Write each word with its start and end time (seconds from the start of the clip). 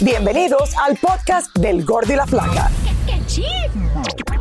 Bienvenidos 0.00 0.76
al 0.76 0.94
podcast 0.98 1.56
del 1.56 1.82
Gordo 1.82 2.12
y 2.12 2.16
la 2.16 2.26
Flaca. 2.26 2.70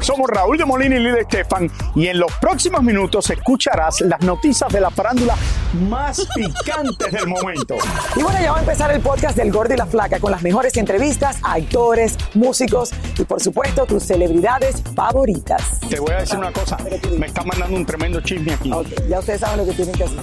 Somos 0.01 0.29
Raúl 0.29 0.57
de 0.57 0.65
Molina 0.65 0.97
y 0.97 0.99
Lidia 0.99 1.21
Estefan 1.21 1.71
y 1.95 2.07
en 2.07 2.19
los 2.19 2.29
próximos 2.41 2.83
minutos 2.83 3.29
escucharás 3.29 4.01
las 4.01 4.19
noticias 4.19 4.69
de 4.71 4.81
la 4.81 4.91
farándula 4.91 5.37
más 5.87 6.27
picantes 6.35 7.09
del 7.09 7.27
momento. 7.27 7.77
Y 8.17 8.21
bueno, 8.21 8.37
ya 8.41 8.51
va 8.51 8.57
a 8.57 8.59
empezar 8.59 8.91
el 8.91 8.99
podcast 8.99 9.37
del 9.37 9.49
Gordo 9.49 9.73
y 9.73 9.77
la 9.77 9.85
Flaca 9.85 10.19
con 10.19 10.31
las 10.31 10.43
mejores 10.43 10.75
entrevistas 10.75 11.37
a 11.41 11.53
actores, 11.53 12.17
músicos 12.33 12.91
y 13.17 13.23
por 13.23 13.41
supuesto 13.41 13.85
tus 13.85 14.03
celebridades 14.03 14.83
favoritas. 14.93 15.79
Te 15.89 16.01
voy 16.01 16.11
a 16.11 16.17
decir 16.17 16.37
una 16.37 16.51
cosa, 16.51 16.77
me 17.17 17.27
está 17.27 17.43
mandando 17.45 17.77
un 17.77 17.85
tremendo 17.85 18.19
chisme 18.19 18.53
aquí. 18.53 18.73
Ok, 18.73 18.87
ya 19.07 19.19
ustedes 19.19 19.39
saben 19.39 19.59
lo 19.59 19.65
que 19.65 19.71
tienen 19.71 19.95
que 19.95 20.03
hacer. 20.03 20.19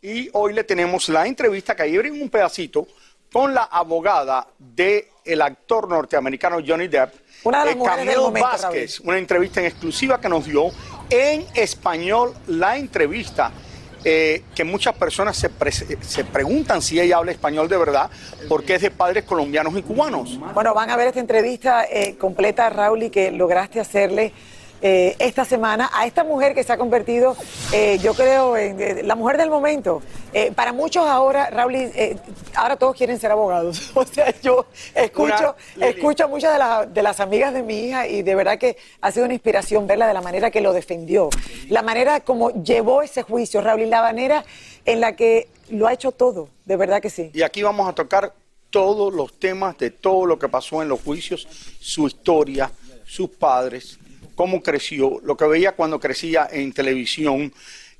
Y 0.00 0.28
hoy 0.32 0.52
le 0.52 0.64
tenemos 0.64 1.08
la 1.08 1.26
entrevista 1.26 1.76
que 1.76 1.82
ahí 1.82 1.96
en 1.96 2.20
un 2.20 2.28
pedacito 2.28 2.86
con 3.34 3.52
la 3.52 3.64
abogada 3.64 4.46
del 4.56 5.06
el 5.24 5.42
actor 5.42 5.88
norteamericano 5.88 6.58
Johnny 6.64 6.86
Depp, 6.86 7.12
Una 7.42 7.64
de 7.64 7.72
eh, 7.72 7.78
Camilo 7.84 8.22
momento, 8.22 8.48
Vázquez, 8.48 9.00
una 9.00 9.18
entrevista 9.18 9.58
en 9.58 9.66
exclusiva 9.66 10.20
que 10.20 10.28
nos 10.28 10.44
dio 10.44 10.70
en 11.10 11.44
español 11.54 12.32
la 12.46 12.76
entrevista. 12.76 13.50
eh, 14.06 14.44
que 14.54 14.64
muchas 14.64 14.94
personas 14.96 15.34
se, 15.34 15.48
pre- 15.48 15.72
se 15.72 16.24
preguntan 16.24 16.82
si 16.82 17.00
ella 17.00 17.16
habla 17.16 17.32
español 17.32 17.70
de 17.70 17.78
verdad, 17.78 18.10
porque 18.50 18.74
es 18.74 18.82
de 18.82 18.90
padres 18.90 19.24
colombianos 19.24 19.74
y 19.78 19.82
cubanos. 19.82 20.38
Bueno, 20.52 20.74
van 20.74 20.90
a 20.90 20.96
ver 20.96 21.08
esta 21.08 21.20
entrevista 21.20 21.86
eh, 21.90 22.14
completa, 22.18 22.68
Raúl, 22.68 23.04
y 23.04 23.08
que 23.10 23.30
lograste 23.30 23.80
hacerle 23.80 24.34
eh, 24.82 25.16
esta 25.18 25.46
semana 25.46 25.90
a 25.94 26.04
esta 26.06 26.22
mujer 26.22 26.54
que 26.54 26.62
se 26.64 26.74
ha 26.74 26.76
convertido, 26.76 27.34
eh, 27.72 27.98
yo 28.02 28.12
creo, 28.12 28.58
en 28.58 29.08
la 29.08 29.14
mujer 29.14 29.38
del 29.38 29.48
momento. 29.48 30.02
Eh, 30.36 30.50
para 30.52 30.72
muchos 30.72 31.06
ahora, 31.06 31.48
Raúl, 31.48 31.76
eh, 31.76 32.16
ahora 32.56 32.76
todos 32.76 32.96
quieren 32.96 33.18
ser 33.20 33.30
abogados. 33.30 33.92
O 33.94 34.04
sea, 34.04 34.34
yo 34.42 34.66
escucho, 34.94 35.54
Una- 35.76 35.86
escucho 35.86 36.24
a 36.24 36.26
muchas 36.26 36.52
de, 36.52 36.58
las- 36.58 36.92
de 36.92 37.02
las 37.02 37.20
amigas 37.20 37.54
de 37.54 37.62
mi 37.62 37.78
hija 37.78 38.08
y 38.08 38.22
de 38.22 38.34
verdad 38.34 38.58
que 38.58 38.76
ha 39.00 39.12
sido 39.12 39.24
una 39.26 39.34
inspiración 39.34 39.86
verla 39.86 40.08
de 40.08 40.14
la 40.14 40.20
manera 40.20 40.50
que 40.50 40.60
lo 40.60 40.72
defendió, 40.72 41.30
la 41.68 41.82
manera 41.82 42.20
como 42.20 42.50
llevó 42.50 43.02
ese 43.02 43.22
juicio, 43.22 43.60
Raúl, 43.60 43.82
y 43.82 43.86
la 43.86 44.02
manera 44.02 44.44
en 44.84 45.00
la 45.00 45.14
que 45.14 45.48
lo 45.70 45.86
ha 45.86 45.92
hecho 45.92 46.10
todo, 46.10 46.48
de 46.64 46.76
verdad 46.76 47.00
que 47.00 47.10
sí. 47.10 47.30
Y 47.32 47.42
aquí 47.42 47.62
vamos 47.62 47.88
a 47.88 47.92
tocar 47.94 48.34
todos 48.70 49.14
los 49.14 49.38
temas 49.38 49.78
de 49.78 49.90
todo 49.90 50.26
lo 50.26 50.36
que 50.38 50.48
pasó 50.48 50.82
en 50.82 50.88
los 50.88 51.00
juicios, 51.00 51.46
su 51.80 52.08
historia, 52.08 52.72
sus 53.06 53.30
padres, 53.30 53.98
cómo 54.34 54.60
creció, 54.62 55.20
lo 55.22 55.36
que 55.36 55.46
veía 55.46 55.72
cuando 55.76 56.00
crecía 56.00 56.48
en 56.50 56.72
televisión, 56.72 57.52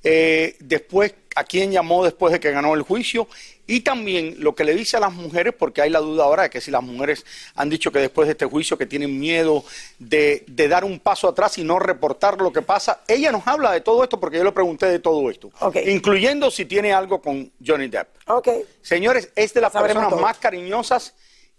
eh, 0.05 0.57
después 0.61 1.15
a 1.35 1.45
quién 1.45 1.73
llamó 1.73 2.05
después 2.05 2.33
de 2.33 2.39
que 2.39 2.53
ganó 2.53 2.75
el 2.75 2.83
juicio 2.83 3.27
y 3.67 3.81
también 3.81 4.37
lo 4.39 4.55
que 4.55 4.63
le 4.63 4.75
dice 4.75 4.99
a 4.99 5.01
las 5.01 5.13
mujeres, 5.13 5.55
porque 5.59 5.81
hay 5.81 5.89
la 5.91 5.99
duda 5.99 6.25
ahora 6.25 6.45
de 6.45 6.51
que 6.51 6.61
si 6.61 6.71
las 6.71 6.83
mujeres 6.83 7.25
han 7.55 7.71
dicho 7.71 7.91
que 7.91 7.99
después 7.99 8.29
de 8.29 8.33
este 8.33 8.45
juicio 8.45 8.77
que 8.77 8.85
tienen 8.87 9.19
miedo 9.19 9.65
de, 9.99 10.45
de 10.47 10.69
dar 10.69 10.85
un 10.85 11.01
paso 11.01 11.29
atrás 11.29 11.57
y 11.59 11.65
no 11.65 11.79
reportar 11.79 12.41
lo 12.41 12.53
que 12.53 12.61
pasa, 12.63 13.01
ella 13.09 13.33
nos 13.33 13.47
habla 13.47 13.73
de 13.73 13.81
todo 13.81 14.05
esto 14.05 14.21
porque 14.21 14.37
yo 14.37 14.45
le 14.45 14.53
pregunté 14.53 14.87
de 14.87 14.99
todo 14.99 15.31
esto, 15.31 15.51
incluyendo 15.87 16.51
si 16.51 16.67
tiene 16.67 16.93
algo 16.93 17.21
con 17.23 17.51
Johnny 17.67 17.89
Depp. 17.89 18.09
Señores, 18.83 19.31
es 19.35 19.55
de 19.55 19.63
las 19.63 19.73
Sabremos 19.73 20.03
personas 20.03 20.11
todo. 20.11 20.21
más 20.21 20.39
cariñosas 20.39 21.15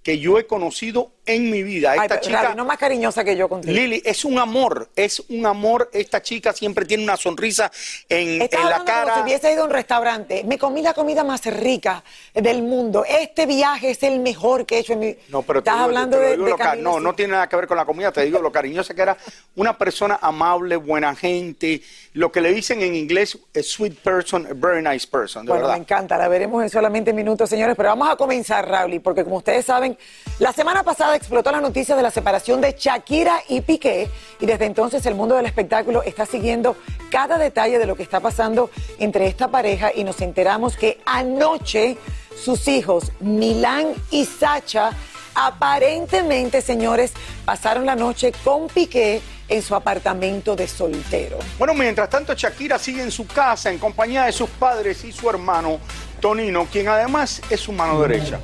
que 0.05 0.19
yo 0.19 0.37
he 0.37 0.45
conocido 0.45 1.09
en 1.25 1.49
mi 1.49 1.63
vida. 1.63 1.93
Ay, 1.93 1.97
Esta 2.03 2.19
pero, 2.19 2.21
chica, 2.21 2.53
no 2.53 2.63
más 2.63 2.77
cariñosa 2.77 3.23
que 3.23 3.35
yo 3.35 3.49
contigo. 3.49 3.73
Lili, 3.73 4.03
es 4.05 4.23
un 4.23 4.37
amor, 4.37 4.87
es 4.95 5.19
un 5.29 5.47
amor. 5.47 5.89
Esta 5.93 6.21
chica 6.21 6.53
siempre 6.53 6.85
tiene 6.85 7.03
una 7.03 7.17
sonrisa 7.17 7.71
en, 8.07 8.39
en 8.43 8.49
la 8.51 8.73
como 8.73 8.85
cara. 8.85 9.15
si 9.15 9.21
hubiese 9.21 9.51
ido 9.51 9.63
a 9.63 9.65
un 9.65 9.71
restaurante. 9.71 10.43
Me 10.43 10.59
comí 10.59 10.83
la 10.83 10.93
comida 10.93 11.23
más 11.23 11.43
rica 11.47 12.03
del 12.35 12.61
mundo. 12.61 13.03
Este 13.03 13.47
viaje 13.47 13.89
es 13.89 14.03
el 14.03 14.19
mejor 14.19 14.67
que 14.67 14.75
he 14.75 14.79
hecho 14.81 14.93
en 14.93 14.99
mi 14.99 15.15
No, 15.29 15.41
pero 15.41 15.63
te 15.63 15.69
Estás 15.71 15.77
digo- 15.77 15.85
hablando 15.85 16.17
te 16.19 16.23
de, 16.23 16.37
de 16.37 16.55
Camilo, 16.55 16.91
No, 16.91 16.97
sí. 16.99 17.03
no 17.03 17.15
tiene 17.15 17.31
nada 17.31 17.49
que 17.49 17.55
ver 17.55 17.65
con 17.65 17.77
la 17.77 17.85
comida, 17.85 18.11
te 18.11 18.23
digo 18.23 18.37
lo 18.37 18.51
cariñosa 18.51 18.93
que 18.93 19.01
era. 19.01 19.17
Una 19.55 19.75
persona 19.75 20.19
amable, 20.21 20.75
buena 20.75 21.15
gente. 21.15 21.81
Lo 22.13 22.31
que 22.31 22.41
le 22.41 22.53
dicen 22.53 22.83
en 22.83 22.93
inglés, 22.95 23.39
a 23.55 23.63
sweet 23.63 23.95
person, 24.03 24.45
a 24.45 24.53
very 24.53 24.83
nice 24.83 25.07
person, 25.07 25.43
de 25.47 25.49
Bueno, 25.49 25.63
verdad. 25.63 25.77
me 25.77 25.81
encanta, 25.81 26.15
la 26.19 26.27
veremos 26.27 26.61
en 26.61 26.69
solamente 26.69 27.11
minutos, 27.11 27.49
señores, 27.49 27.75
pero 27.75 27.89
vamos 27.89 28.07
a 28.07 28.15
comenzar, 28.15 28.69
Raúl, 28.69 29.01
porque 29.01 29.23
como 29.23 29.37
ustedes 29.37 29.65
saben, 29.65 29.94
la 30.39 30.51
semana 30.53 30.83
pasada 30.83 31.15
explotó 31.15 31.51
la 31.51 31.61
noticia 31.61 31.95
de 31.95 32.03
la 32.03 32.11
separación 32.11 32.61
de 32.61 32.75
Shakira 32.77 33.41
y 33.47 33.61
Piqué, 33.61 34.09
y 34.39 34.45
desde 34.45 34.65
entonces 34.65 35.05
el 35.05 35.15
mundo 35.15 35.35
del 35.35 35.45
espectáculo 35.45 36.03
está 36.03 36.25
siguiendo 36.25 36.75
cada 37.09 37.37
detalle 37.37 37.79
de 37.79 37.85
lo 37.85 37.95
que 37.95 38.03
está 38.03 38.19
pasando 38.19 38.69
entre 38.99 39.27
esta 39.27 39.49
pareja, 39.49 39.91
y 39.93 40.03
nos 40.03 40.21
enteramos 40.21 40.77
que 40.77 40.99
anoche 41.05 41.97
sus 42.35 42.67
hijos, 42.67 43.11
Milán 43.19 43.93
y 44.11 44.25
Sacha, 44.25 44.91
aparentemente, 45.35 46.61
señores, 46.61 47.13
pasaron 47.45 47.85
la 47.85 47.95
noche 47.95 48.31
con 48.43 48.67
Piqué 48.67 49.21
en 49.47 49.61
su 49.61 49.75
apartamento 49.75 50.55
de 50.55 50.67
soltero. 50.67 51.37
Bueno, 51.57 51.73
mientras 51.73 52.09
tanto, 52.09 52.33
Shakira 52.33 52.79
sigue 52.79 53.03
en 53.03 53.11
su 53.11 53.27
casa 53.27 53.69
en 53.69 53.77
compañía 53.77 54.23
de 54.23 54.31
sus 54.31 54.49
padres 54.49 55.03
y 55.03 55.11
su 55.11 55.29
hermano 55.29 55.79
Tonino, 56.19 56.65
quien 56.71 56.87
además 56.87 57.41
es 57.49 57.59
su 57.59 57.71
mano 57.71 58.01
derecha. 58.01 58.39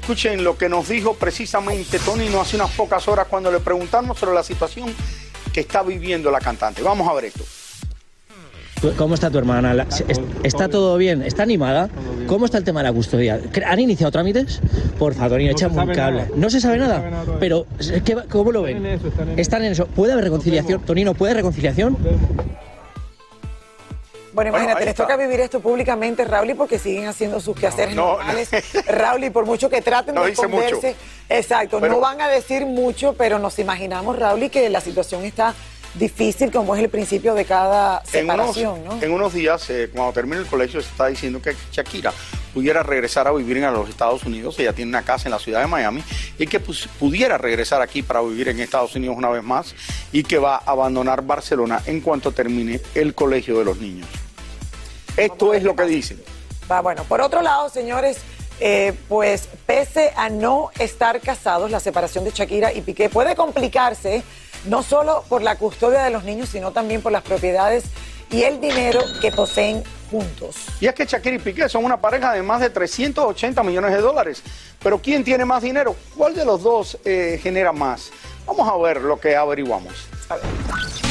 Escuchen 0.00 0.44
lo 0.44 0.56
que 0.58 0.68
nos 0.68 0.88
dijo 0.88 1.14
precisamente 1.14 1.98
Tonino 1.98 2.40
hace 2.40 2.56
unas 2.56 2.70
pocas 2.72 3.06
horas 3.08 3.26
cuando 3.28 3.50
le 3.50 3.60
preguntamos 3.60 4.18
sobre 4.18 4.34
la 4.34 4.42
situación 4.42 4.90
que 5.52 5.60
está 5.60 5.82
viviendo 5.82 6.30
la 6.30 6.38
cantante. 6.40 6.82
Vamos 6.82 7.08
a 7.08 7.14
ver 7.14 7.26
esto. 7.26 7.42
¿Tú- 8.80 8.92
¿Cómo 8.98 9.14
está 9.14 9.30
tu 9.30 9.38
hermana? 9.38 9.86
¿Está 10.42 10.68
todo 10.68 10.98
bien? 10.98 11.22
¿Está 11.22 11.44
animada? 11.44 11.88
¿Cómo 12.26 12.44
está 12.44 12.58
el 12.58 12.64
tema 12.64 12.80
de 12.80 12.88
la 12.88 12.92
custodia? 12.92 13.40
¿Cre- 13.40 13.64
¿Han 13.66 13.80
iniciado 13.80 14.12
trámites? 14.12 14.60
Por 14.98 15.14
favor, 15.14 15.30
Tonino, 15.30 15.52
échame 15.52 15.80
un 15.80 15.86
cable. 15.94 16.26
¿No 16.36 16.50
se 16.50 16.60
sabe 16.60 16.76
nada? 16.76 17.24
Pero, 17.40 17.66
¿cómo 18.28 18.52
lo 18.52 18.62
ven? 18.62 18.84
Están 19.38 19.64
en 19.64 19.72
eso. 19.72 19.86
¿Puede 19.86 20.12
haber 20.12 20.24
reconciliación? 20.24 20.82
Tonino, 20.82 21.14
¿puede 21.14 21.30
haber 21.32 21.42
reconciliación? 21.42 21.96
Bueno, 24.36 24.50
imagínate, 24.50 24.80
les 24.80 24.90
está. 24.90 25.04
toca 25.04 25.16
vivir 25.16 25.40
esto 25.40 25.60
públicamente, 25.60 26.24
Raúl, 26.26 26.54
porque 26.56 26.78
siguen 26.78 27.06
haciendo 27.06 27.40
sus 27.40 27.56
quehaceres 27.58 27.94
No, 27.96 28.02
no. 28.12 28.16
normales. 28.18 28.50
Raúl, 28.86 29.24
y 29.24 29.30
por 29.30 29.46
mucho 29.46 29.70
que 29.70 29.80
traten 29.80 30.14
No 30.14 30.22
de 30.24 30.28
mucho. 30.30 30.42
esconderse, 30.42 30.94
exacto, 31.30 31.80
Pero- 31.80 31.94
no 31.94 32.00
van 32.00 32.20
a 32.20 32.28
decir 32.28 32.66
mucho, 32.66 33.14
pero 33.14 33.38
nos 33.38 33.58
imaginamos, 33.58 34.18
Raúl, 34.18 34.50
que 34.50 34.68
la 34.68 34.82
situación 34.82 35.24
está 35.24 35.54
difícil 35.94 36.52
como 36.52 36.76
es 36.76 36.82
el 36.82 36.90
principio 36.90 37.32
de 37.32 37.46
cada 37.46 38.02
En 38.12 38.26
unos, 38.30 38.54
separación, 38.54 38.84
¿no? 38.84 39.02
en 39.02 39.10
unos 39.10 39.32
días, 39.32 39.70
eh, 39.70 39.88
cuando 39.94 40.12
termine 40.12 40.36
el 40.36 40.46
colegio, 40.46 40.82
se 40.82 40.90
está 40.90 41.06
diciendo 41.06 41.40
que 41.40 41.56
Shakira 41.72 42.12
pudiera 42.52 42.82
regresar 42.82 43.26
a 43.26 43.32
vivir 43.32 43.56
en 43.56 43.72
los 43.72 43.88
Estados 43.88 44.22
Unidos. 44.24 44.58
Ella 44.58 44.74
tiene 44.74 44.90
una 44.90 45.02
casa 45.02 45.28
en 45.28 45.32
la 45.32 45.38
ciudad 45.38 45.60
de 45.62 45.66
Miami 45.66 46.04
y 46.38 46.46
que 46.46 46.60
pues, 46.60 46.86
pudiera 47.00 47.38
regresar 47.38 47.80
aquí 47.80 48.02
para 48.02 48.20
vivir 48.20 48.48
en 48.48 48.60
Estados 48.60 48.94
Unidos 48.94 49.16
una 49.16 49.30
vez 49.30 49.42
más 49.42 49.74
y 50.12 50.22
que 50.22 50.36
va 50.38 50.56
a 50.56 50.70
abandonar 50.70 51.22
Barcelona 51.22 51.80
en 51.86 52.02
cuanto 52.02 52.30
termine 52.32 52.78
el 52.94 53.14
colegio 53.14 53.58
de 53.58 53.64
los 53.64 53.78
niños. 53.78 54.06
Esto 55.16 55.54
es 55.54 55.62
lo 55.62 55.74
que 55.74 55.84
dicen. 55.84 56.22
Va, 56.70 56.80
bueno, 56.80 57.04
por 57.04 57.20
otro 57.20 57.42
lado, 57.42 57.68
señores, 57.68 58.18
eh, 58.60 58.94
pues 59.08 59.48
pese 59.66 60.12
a 60.16 60.28
no 60.28 60.70
estar 60.78 61.20
casados, 61.20 61.70
la 61.70 61.80
separación 61.80 62.24
de 62.24 62.30
Shakira 62.30 62.72
y 62.72 62.80
Piqué 62.80 63.08
puede 63.08 63.36
complicarse 63.36 64.22
no 64.64 64.82
solo 64.82 65.24
por 65.28 65.42
la 65.42 65.56
custodia 65.56 66.02
de 66.02 66.10
los 66.10 66.24
niños, 66.24 66.48
sino 66.48 66.72
también 66.72 67.02
por 67.02 67.12
las 67.12 67.22
propiedades 67.22 67.84
y 68.30 68.42
el 68.42 68.60
dinero 68.60 69.00
que 69.20 69.30
poseen 69.30 69.84
juntos. 70.10 70.56
Y 70.80 70.86
es 70.86 70.94
que 70.94 71.06
Shakira 71.06 71.36
y 71.36 71.38
Piqué 71.38 71.68
son 71.68 71.84
una 71.84 72.00
pareja 72.00 72.32
de 72.32 72.42
más 72.42 72.60
de 72.60 72.70
380 72.70 73.62
millones 73.62 73.92
de 73.92 74.00
dólares. 74.00 74.42
Pero 74.82 74.98
¿quién 74.98 75.22
tiene 75.24 75.44
más 75.44 75.62
dinero? 75.62 75.94
¿Cuál 76.16 76.34
de 76.34 76.44
los 76.44 76.62
dos 76.62 76.98
eh, 77.04 77.38
genera 77.42 77.72
más? 77.72 78.10
Vamos 78.46 78.68
a 78.68 78.76
ver 78.76 79.00
lo 79.00 79.18
que 79.18 79.36
averiguamos. 79.36 79.92
A 80.28 80.36
ver. 80.36 81.05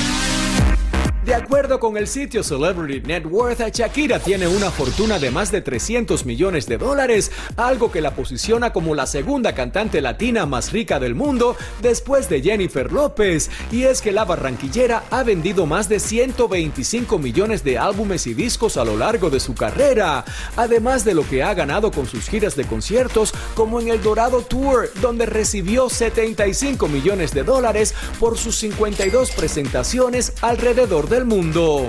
De 1.26 1.34
acuerdo 1.34 1.80
con 1.80 1.98
el 1.98 2.08
sitio 2.08 2.44
Celebrity 2.44 3.08
Net 3.08 3.26
Worth, 3.26 3.60
Shakira 3.74 4.20
tiene 4.20 4.48
una 4.48 4.70
fortuna 4.70 5.18
de 5.18 5.32
más 5.32 5.52
de 5.52 5.60
300 5.60 6.24
millones 6.24 6.68
de 6.68 6.78
dólares, 6.78 7.32
algo 7.58 7.92
que 7.92 8.00
la 8.00 8.14
posiciona 8.14 8.72
como 8.72 8.94
la 8.94 9.08
segunda 9.08 9.56
cantante 9.56 10.02
latina 10.02 10.46
más 10.46 10.72
rica 10.72 11.00
del 11.00 11.16
mundo 11.16 11.58
después 11.82 12.30
de 12.30 12.44
Jennifer 12.44 12.92
López. 12.92 13.50
Y 13.72 13.86
es 13.86 14.04
que 14.04 14.12
la 14.12 14.24
barranquillera 14.24 15.06
ha 15.10 15.24
vendido 15.24 15.66
más 15.66 15.90
de 15.90 16.00
125 16.00 17.18
millones 17.18 17.64
de 17.64 17.80
álbumes 17.80 18.28
y 18.28 18.36
discos 18.36 18.78
a 18.78 18.86
lo 18.86 18.96
largo 18.96 19.32
de 19.32 19.40
su 19.40 19.56
carrera, 19.56 20.24
además 20.56 21.06
de 21.06 21.16
lo 21.16 21.28
que 21.28 21.42
ha 21.42 21.56
ganado 21.56 21.90
con 21.90 22.06
sus 22.06 22.30
giras 22.30 22.56
de 22.56 22.66
conciertos 22.66 23.34
como 23.56 23.82
en 23.82 23.88
el 23.88 24.04
Dorado 24.04 24.44
Tour, 24.44 24.92
donde 25.02 25.26
recibió 25.26 25.90
75 25.90 26.88
millones 26.88 27.34
de 27.34 27.42
dólares 27.42 27.96
por 28.20 28.38
sus 28.38 28.58
52 28.58 29.32
presentaciones 29.32 30.34
alrededor 30.44 31.15
del 31.16 31.26
mundo. 31.26 31.88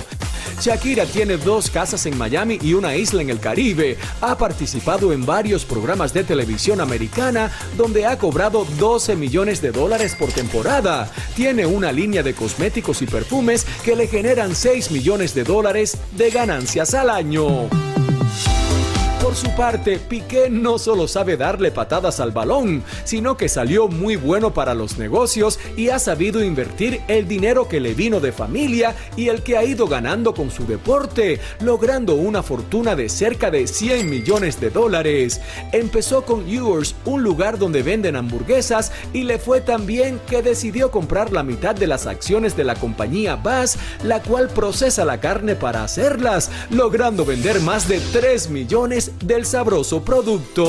Shakira 0.60 1.04
tiene 1.04 1.36
dos 1.36 1.68
casas 1.68 2.06
en 2.06 2.16
Miami 2.16 2.58
y 2.62 2.74
una 2.74 2.94
isla 2.94 3.22
en 3.22 3.30
el 3.30 3.40
Caribe. 3.40 3.98
Ha 4.20 4.38
participado 4.38 5.12
en 5.12 5.26
varios 5.26 5.64
programas 5.64 6.14
de 6.14 6.22
televisión 6.22 6.80
americana 6.80 7.50
donde 7.76 8.06
ha 8.06 8.16
cobrado 8.18 8.64
12 8.78 9.16
millones 9.16 9.60
de 9.60 9.72
dólares 9.72 10.14
por 10.18 10.30
temporada. 10.30 11.10
Tiene 11.34 11.66
una 11.66 11.90
línea 11.90 12.22
de 12.22 12.34
cosméticos 12.34 13.02
y 13.02 13.06
perfumes 13.06 13.66
que 13.84 13.96
le 13.96 14.06
generan 14.06 14.54
6 14.54 14.92
millones 14.92 15.34
de 15.34 15.44
dólares 15.44 15.98
de 16.16 16.30
ganancias 16.30 16.94
al 16.94 17.10
año. 17.10 17.68
Su 19.36 19.50
parte, 19.50 19.98
Piqué 19.98 20.48
no 20.48 20.78
solo 20.78 21.06
sabe 21.06 21.36
darle 21.36 21.70
patadas 21.70 22.20
al 22.20 22.30
balón, 22.30 22.82
sino 23.04 23.36
que 23.36 23.50
salió 23.50 23.86
muy 23.86 24.16
bueno 24.16 24.54
para 24.54 24.72
los 24.72 24.96
negocios 24.96 25.58
y 25.76 25.90
ha 25.90 25.98
sabido 25.98 26.42
invertir 26.42 27.02
el 27.06 27.28
dinero 27.28 27.68
que 27.68 27.78
le 27.78 27.92
vino 27.92 28.18
de 28.18 28.32
familia 28.32 28.94
y 29.14 29.28
el 29.28 29.42
que 29.42 29.58
ha 29.58 29.64
ido 29.64 29.88
ganando 29.88 30.32
con 30.32 30.50
su 30.50 30.64
deporte, 30.64 31.38
logrando 31.60 32.14
una 32.14 32.42
fortuna 32.42 32.96
de 32.96 33.10
cerca 33.10 33.50
de 33.50 33.66
100 33.66 34.08
millones 34.08 34.58
de 34.58 34.70
dólares. 34.70 35.42
Empezó 35.70 36.24
con 36.24 36.46
Yours, 36.46 36.94
un 37.04 37.22
lugar 37.22 37.58
donde 37.58 37.82
venden 37.82 38.16
hamburguesas, 38.16 38.90
y 39.12 39.24
le 39.24 39.38
fue 39.38 39.60
tan 39.60 39.84
bien 39.84 40.18
que 40.30 40.40
decidió 40.40 40.90
comprar 40.90 41.30
la 41.30 41.42
mitad 41.42 41.74
de 41.74 41.86
las 41.86 42.06
acciones 42.06 42.56
de 42.56 42.64
la 42.64 42.74
compañía 42.74 43.36
Bass, 43.36 43.76
la 44.02 44.22
cual 44.22 44.48
procesa 44.48 45.04
la 45.04 45.20
carne 45.20 45.56
para 45.56 45.84
hacerlas, 45.84 46.50
logrando 46.70 47.26
vender 47.26 47.60
más 47.60 47.86
de 47.86 48.00
3 48.00 48.48
millones 48.48 49.12
del 49.26 49.44
sabroso 49.44 50.00
producto. 50.02 50.66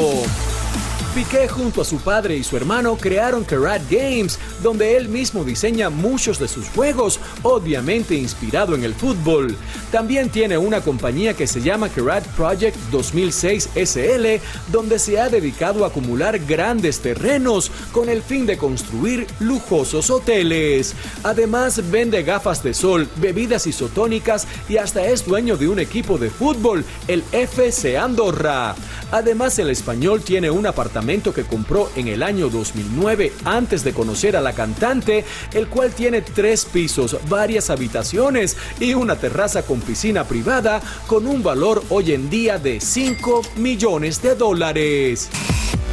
Piqué 1.18 1.48
junto 1.48 1.82
a 1.82 1.84
su 1.84 1.98
padre 1.98 2.38
y 2.38 2.44
su 2.44 2.56
hermano 2.58 2.96
crearon 2.96 3.44
Karat 3.44 3.82
Games, 3.90 4.38
donde 4.62 4.98
él 4.98 5.10
mismo 5.10 5.44
diseña 5.44 5.90
muchos 5.90 6.38
de 6.38 6.48
sus 6.48 6.70
juegos, 6.70 7.20
obviamente 7.42 8.14
inspirado 8.14 8.76
en 8.76 8.84
el 8.84 8.94
fútbol. 8.94 9.58
También 9.92 10.30
tiene 10.30 10.60
una 10.60 10.82
compañía 10.82 11.34
que 11.34 11.48
se 11.48 11.60
llama 11.60 11.90
Karat 11.90 12.24
Project 12.36 12.78
2006 12.92 13.70
SL, 13.74 14.28
donde 14.72 15.00
se 15.00 15.20
ha 15.20 15.28
dedicado 15.28 15.84
a 15.84 15.88
acumular 15.88 16.38
grandes 16.38 17.00
terrenos 17.00 17.72
con 17.92 18.10
el 18.10 18.22
fin 18.22 18.46
de 18.46 18.60
construir 18.60 19.26
lujosos 19.40 20.12
hoteles. 20.12 20.94
Además, 21.24 21.82
vende 21.90 22.22
gafas 22.22 22.62
de 22.62 22.76
sol, 22.76 23.10
bebidas 23.16 23.66
isotónicas 23.66 24.48
y 24.70 24.78
hasta 24.78 25.04
es 25.08 25.26
dueño 25.26 25.58
de 25.58 25.68
un 25.68 25.80
equipo 25.80 26.20
de 26.20 26.30
fútbol, 26.30 26.86
el 27.08 27.24
FC 27.32 27.98
Andorra. 27.98 28.76
Además, 29.10 29.58
el 29.58 29.72
español 29.72 30.22
tiene 30.22 30.52
un 30.52 30.68
apartamento 30.68 31.07
que 31.08 31.46
compró 31.46 31.90
en 31.96 32.10
el 32.10 32.22
año 32.22 32.50
2009 32.50 33.32
antes 33.46 33.86
de 33.86 33.94
conocer 33.94 34.36
a 34.36 34.42
la 34.42 34.52
cantante, 34.52 35.24
el 35.54 35.68
cual 35.68 35.94
tiene 35.94 36.22
tres 36.22 36.66
pisos, 36.66 37.18
varias 37.30 37.70
habitaciones 37.70 38.58
y 38.82 38.94
una 38.94 39.16
terraza 39.16 39.64
con 39.64 39.80
piscina 39.80 40.26
privada 40.26 40.82
con 41.08 41.26
un 41.26 41.42
valor 41.42 41.82
hoy 41.90 42.12
en 42.12 42.30
día 42.30 42.60
de 42.60 42.82
5 42.82 43.42
millones 43.56 44.22
de 44.22 44.36
dólares. 44.36 45.30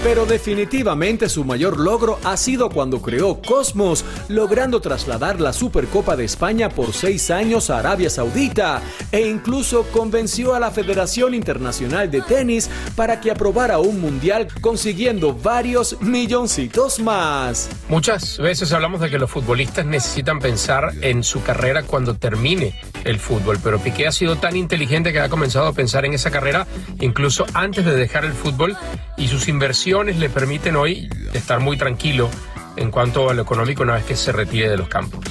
Pero 0.05 0.27
definitivamente 0.27 1.31
su 1.31 1.45
mayor 1.45 1.81
logro 1.81 2.19
ha 2.25 2.37
sido 2.37 2.69
cuando 2.69 3.01
creó 3.01 3.41
Cosmos, 3.41 4.05
logrando 4.29 4.83
trasladar 4.83 5.41
la 5.41 5.55
Supercopa 5.55 6.15
de 6.15 6.27
España 6.27 6.69
por 6.69 6.93
seis 6.93 7.31
años 7.31 7.71
a 7.71 7.79
Arabia 7.79 8.11
Saudita 8.11 8.83
e 9.11 9.27
incluso 9.27 9.85
convenció 9.85 10.55
a 10.55 10.61
la 10.61 10.71
Federación 10.71 11.33
Internacional 11.33 12.11
de 12.11 12.21
Tenis 12.21 12.69
para 12.95 13.19
que 13.19 13.31
aprobara 13.31 13.79
un 13.79 13.99
mundial 13.99 14.49
consiguiendo 14.61 15.33
varios 15.33 15.99
milloncitos 16.03 17.01
más. 17.01 17.71
Muchas 17.89 18.37
veces 18.37 18.75
hablamos 18.75 19.01
de 19.01 19.09
que 19.09 19.19
los 19.19 19.31
futbolistas 19.31 19.87
necesitan 19.87 20.39
pensar 20.39 20.93
en 21.01 21.25
su 21.25 21.43
carrera 21.43 21.83
cuando 21.83 22.15
termine 22.15 22.79
el 23.05 23.19
fútbol, 23.19 23.59
pero 23.65 23.79
Piqué 23.79 24.07
ha 24.07 24.13
sido 24.13 24.37
tan 24.37 24.55
inteligente 24.55 25.15
que 25.15 25.21
ha 25.21 25.31
comenzado 25.31 25.69
a 25.69 25.73
pensar 25.73 26.05
en 26.05 26.13
esa 26.13 26.31
carrera 26.31 26.67
incluso 27.01 27.47
antes 27.55 27.87
de 27.87 27.97
dejar 27.97 28.27
el 28.27 28.35
fútbol 28.35 28.77
y 29.17 29.29
sus 29.29 29.49
inversiones 29.49 29.94
le 30.03 30.29
permiten 30.29 30.75
hoy 30.75 31.09
estar 31.35 31.61
muy 31.61 31.77
tranquilo 31.77 32.29
en 32.75 32.91
cuanto 32.91 33.31
a 33.31 33.35
lo 33.35 33.43
económico 33.43 33.85
una 33.85 33.95
vez 33.95 34.05
que 34.05 34.17
se 34.17 34.33
retire 34.33 34.69
de 34.69 34.77
los 34.77 34.89
campos. 34.89 35.25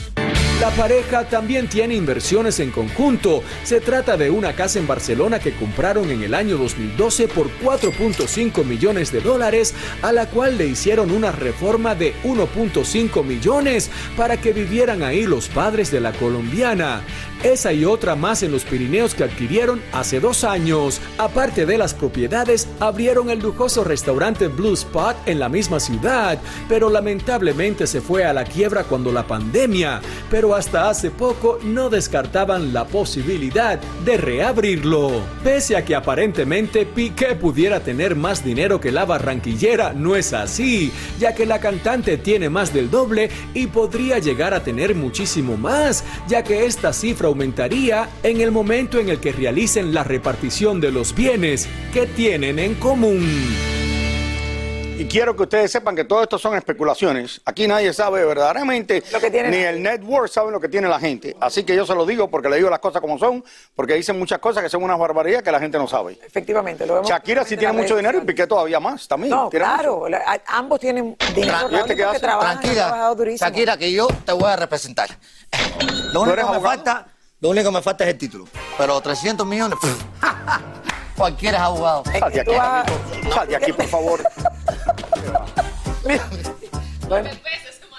La 0.63 0.69
pareja 0.69 1.27
también 1.27 1.67
tiene 1.67 1.93
inversiones 1.93 2.61
en 2.61 2.71
conjunto. 2.71 3.43
Se 3.65 3.81
trata 3.81 4.15
de 4.15 4.29
una 4.29 4.53
casa 4.53 4.79
en 4.79 4.87
Barcelona 4.87 5.37
que 5.37 5.51
compraron 5.51 6.09
en 6.09 6.23
el 6.23 6.33
año 6.33 6.55
2012 6.55 7.27
por 7.27 7.49
4.5 7.61 8.63
millones 8.63 9.11
de 9.11 9.19
dólares, 9.19 9.75
a 10.01 10.13
la 10.13 10.27
cual 10.27 10.57
le 10.57 10.67
hicieron 10.67 11.11
una 11.11 11.33
reforma 11.33 11.95
de 11.95 12.15
1.5 12.23 13.25
millones 13.25 13.91
para 14.15 14.39
que 14.39 14.53
vivieran 14.53 15.03
ahí 15.03 15.25
los 15.25 15.49
padres 15.49 15.91
de 15.91 15.99
la 15.99 16.13
colombiana. 16.13 17.01
Esa 17.43 17.73
y 17.73 17.83
otra 17.83 18.15
más 18.15 18.41
en 18.41 18.53
los 18.53 18.63
Pirineos 18.63 19.15
que 19.15 19.25
adquirieron 19.25 19.81
hace 19.91 20.21
dos 20.21 20.45
años. 20.45 21.01
Aparte 21.17 21.65
de 21.65 21.77
las 21.77 21.93
propiedades, 21.93 22.69
abrieron 22.79 23.29
el 23.29 23.39
lujoso 23.39 23.83
restaurante 23.83 24.47
Blue 24.47 24.71
Spot 24.71 25.17
en 25.25 25.39
la 25.39 25.49
misma 25.49 25.81
ciudad, 25.81 26.39
pero 26.69 26.89
lamentablemente 26.89 27.85
se 27.85 27.99
fue 27.99 28.23
a 28.23 28.31
la 28.31 28.45
quiebra 28.45 28.85
cuando 28.85 29.11
la 29.11 29.27
pandemia. 29.27 29.99
Pero 30.31 30.52
hasta 30.55 30.89
hace 30.89 31.11
poco 31.11 31.59
no 31.63 31.89
descartaban 31.89 32.73
la 32.73 32.85
posibilidad 32.85 33.79
de 34.05 34.17
reabrirlo. 34.17 35.11
Pese 35.43 35.75
a 35.75 35.85
que 35.85 35.95
aparentemente 35.95 36.85
Piqué 36.85 37.35
pudiera 37.35 37.79
tener 37.79 38.15
más 38.15 38.43
dinero 38.43 38.79
que 38.79 38.91
la 38.91 39.05
barranquillera, 39.05 39.93
no 39.93 40.15
es 40.15 40.33
así, 40.33 40.91
ya 41.19 41.33
que 41.33 41.45
la 41.45 41.59
cantante 41.59 42.17
tiene 42.17 42.49
más 42.49 42.73
del 42.73 42.89
doble 42.89 43.29
y 43.53 43.67
podría 43.67 44.19
llegar 44.19 44.53
a 44.53 44.63
tener 44.63 44.95
muchísimo 44.95 45.57
más, 45.57 46.03
ya 46.27 46.43
que 46.43 46.65
esta 46.65 46.93
cifra 46.93 47.27
aumentaría 47.27 48.09
en 48.23 48.41
el 48.41 48.51
momento 48.51 48.99
en 48.99 49.09
el 49.09 49.19
que 49.19 49.31
realicen 49.31 49.93
la 49.93 50.03
repartición 50.03 50.79
de 50.81 50.91
los 50.91 51.15
bienes 51.15 51.67
que 51.93 52.05
tienen 52.05 52.59
en 52.59 52.75
común. 52.75 53.82
Y 55.03 55.05
quiero 55.07 55.35
que 55.35 55.43
ustedes 55.43 55.69
sepan 55.69 55.97
que 55.97 56.05
todo 56.05 56.23
esto 56.23 56.39
son 56.39 56.55
especulaciones. 56.55 57.41
Aquí 57.43 57.67
nadie 57.67 57.91
sabe 57.91 58.23
verdaderamente, 58.23 59.03
ni 59.49 59.57
el 59.57 59.83
network 59.83 60.29
sabe 60.29 60.49
lo 60.49 60.61
que 60.61 60.69
tiene 60.69 60.87
la 60.87 60.97
gente. 60.97 61.35
Así 61.41 61.65
que 61.65 61.75
yo 61.75 61.85
se 61.85 61.93
lo 61.93 62.05
digo 62.05 62.29
porque 62.29 62.47
le 62.47 62.55
digo 62.55 62.69
las 62.69 62.79
cosas 62.79 63.01
como 63.01 63.19
son, 63.19 63.43
porque 63.75 63.95
dicen 63.95 64.17
muchas 64.17 64.39
cosas 64.39 64.63
que 64.63 64.69
son 64.69 64.81
unas 64.81 64.97
barbaridades 64.97 65.43
que 65.43 65.51
la 65.51 65.59
gente 65.59 65.77
no 65.77 65.89
sabe. 65.89 66.17
Efectivamente, 66.25 66.85
lo 66.87 66.93
vemos. 66.93 67.09
Shakira 67.09 67.43
sí 67.43 67.57
tiene 67.57 67.73
mucho 67.73 67.97
dinero 67.97 68.17
y 68.19 68.21
Piqué 68.21 68.47
todavía 68.47 68.79
más 68.79 69.05
también. 69.05 69.31
No, 69.31 69.49
Tiene 69.49 69.65
claro, 69.65 69.95
mucho. 69.97 70.07
la- 70.09 70.19
a- 70.19 70.57
ambos 70.57 70.79
tienen 70.79 71.17
dinero 71.35 71.69
¿y 71.69 71.75
este 71.75 72.01
hace? 72.05 72.19
trabajan, 72.21 72.51
han 72.57 72.61
Tranquila. 72.61 73.35
Shakira, 73.35 73.75
que 73.75 73.91
yo 73.91 74.07
te 74.25 74.31
voy 74.31 74.45
a 74.49 74.55
representar. 74.55 75.09
Lo 76.13 76.21
único, 76.21 76.37
que 76.37 76.43
me 76.45 76.59
falta, 76.61 77.07
lo 77.41 77.49
único 77.49 77.69
que 77.71 77.75
me 77.75 77.81
falta 77.81 78.05
es 78.05 78.11
el 78.11 78.17
título. 78.17 78.45
Pero 78.77 79.01
300 79.01 79.45
millones, 79.45 79.77
cualquiera 81.15 81.57
es 81.57 81.63
abogado. 81.63 82.03
Sal 82.19 82.31
de 82.31 82.41
aquí, 82.41 82.51
vas-. 82.55 82.85
Sal 83.33 83.47
de 83.47 83.55
aquí, 83.55 83.73
por 83.73 83.85
favor. 83.87 84.23
Bueno, 87.07 87.29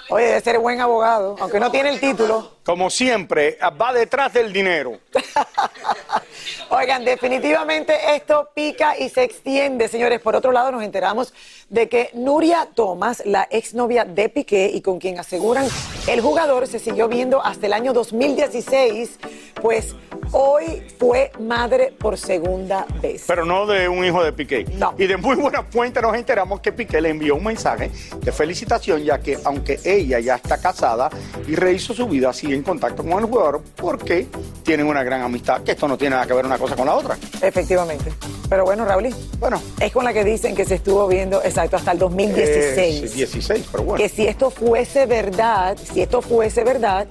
oye, 0.09 0.25
debe 0.25 0.41
ser 0.41 0.59
buen 0.59 0.81
abogado, 0.81 1.35
aunque 1.39 1.59
no 1.59 1.71
tiene 1.71 1.89
el 1.89 1.99
título. 1.99 2.51
Como 2.63 2.89
siempre, 2.89 3.57
va 3.79 3.93
detrás 3.93 4.33
del 4.33 4.51
dinero. 4.51 4.99
Oigan, 6.69 7.05
definitivamente 7.05 7.93
esto 8.15 8.49
pica 8.53 8.97
y 8.97 9.09
se 9.09 9.23
extiende, 9.23 9.87
señores. 9.87 10.19
Por 10.19 10.35
otro 10.35 10.51
lado, 10.51 10.71
nos 10.71 10.83
enteramos 10.83 11.33
de 11.69 11.87
que 11.89 12.09
Nuria 12.13 12.67
Thomas, 12.73 13.23
la 13.25 13.47
exnovia 13.49 14.05
de 14.05 14.29
Piqué 14.29 14.71
y 14.73 14.81
con 14.81 14.99
quien 14.99 15.19
aseguran 15.19 15.67
el 16.07 16.21
jugador 16.21 16.67
se 16.67 16.79
siguió 16.79 17.07
viendo 17.07 17.43
hasta 17.43 17.65
el 17.65 17.73
año 17.73 17.93
2016, 17.93 19.19
Pues 19.61 19.95
hoy 20.31 20.83
fue 20.99 21.31
madre 21.39 21.93
por 21.97 22.17
segunda 22.17 22.85
vez. 23.01 23.23
Pero 23.25 23.45
no 23.45 23.65
de 23.65 23.87
un 23.87 24.05
hijo 24.05 24.23
de 24.23 24.31
Piqué. 24.33 24.65
Y 24.97 25.07
de 25.07 25.17
muy 25.17 25.35
buena 25.35 25.63
fuente 25.63 26.01
nos 26.01 26.15
enteramos 26.15 26.59
que 26.59 26.71
Piqué 26.71 27.01
le 27.01 27.09
envió 27.09 27.35
un 27.35 27.43
mensaje 27.43 27.89
de 28.21 28.31
felicitación, 28.31 29.03
ya 29.03 29.19
que 29.19 29.39
aunque 29.43 29.79
ella 29.83 30.19
ya 30.19 30.35
está 30.35 30.59
casada 30.59 31.09
y 31.47 31.55
rehizo 31.55 31.93
su 31.93 32.07
vida, 32.07 32.33
sigue 32.33 32.53
en 32.53 32.63
contacto 32.63 33.03
con 33.03 33.13
el 33.13 33.25
jugador 33.25 33.63
porque 33.75 34.27
tienen 34.63 34.87
una 34.87 35.03
gran 35.05 35.21
amistad, 35.21 35.61
que 35.61 35.71
esto 35.71 35.87
no 35.87 35.97
tiene 35.97 36.15
nada 36.15 36.27
que 36.27 36.33
ver 36.33 36.45
una 36.45 36.57
cosa 36.57 36.75
con 36.75 36.85
la 36.85 36.95
otra. 36.95 37.17
Efectivamente. 37.41 38.11
Pero 38.49 38.65
bueno, 38.65 38.85
Raúl, 38.85 39.15
bueno. 39.39 39.61
es 39.79 39.91
con 39.91 40.03
la 40.03 40.13
que 40.13 40.23
dicen 40.23 40.55
que 40.55 40.65
se 40.65 40.75
estuvo 40.75 41.07
viendo, 41.07 41.41
exacto, 41.43 41.77
hasta 41.77 41.91
el 41.91 41.99
2016. 41.99 43.03
Eh, 43.03 43.07
sí, 43.07 43.15
16, 43.17 43.65
pero 43.71 43.83
bueno. 43.83 44.03
Que 44.03 44.09
si 44.09 44.27
esto 44.27 44.49
fuese 44.49 45.05
verdad, 45.05 45.77
si 45.77 46.01
esto 46.01 46.21
fuese 46.21 46.63
verdad, 46.63 47.07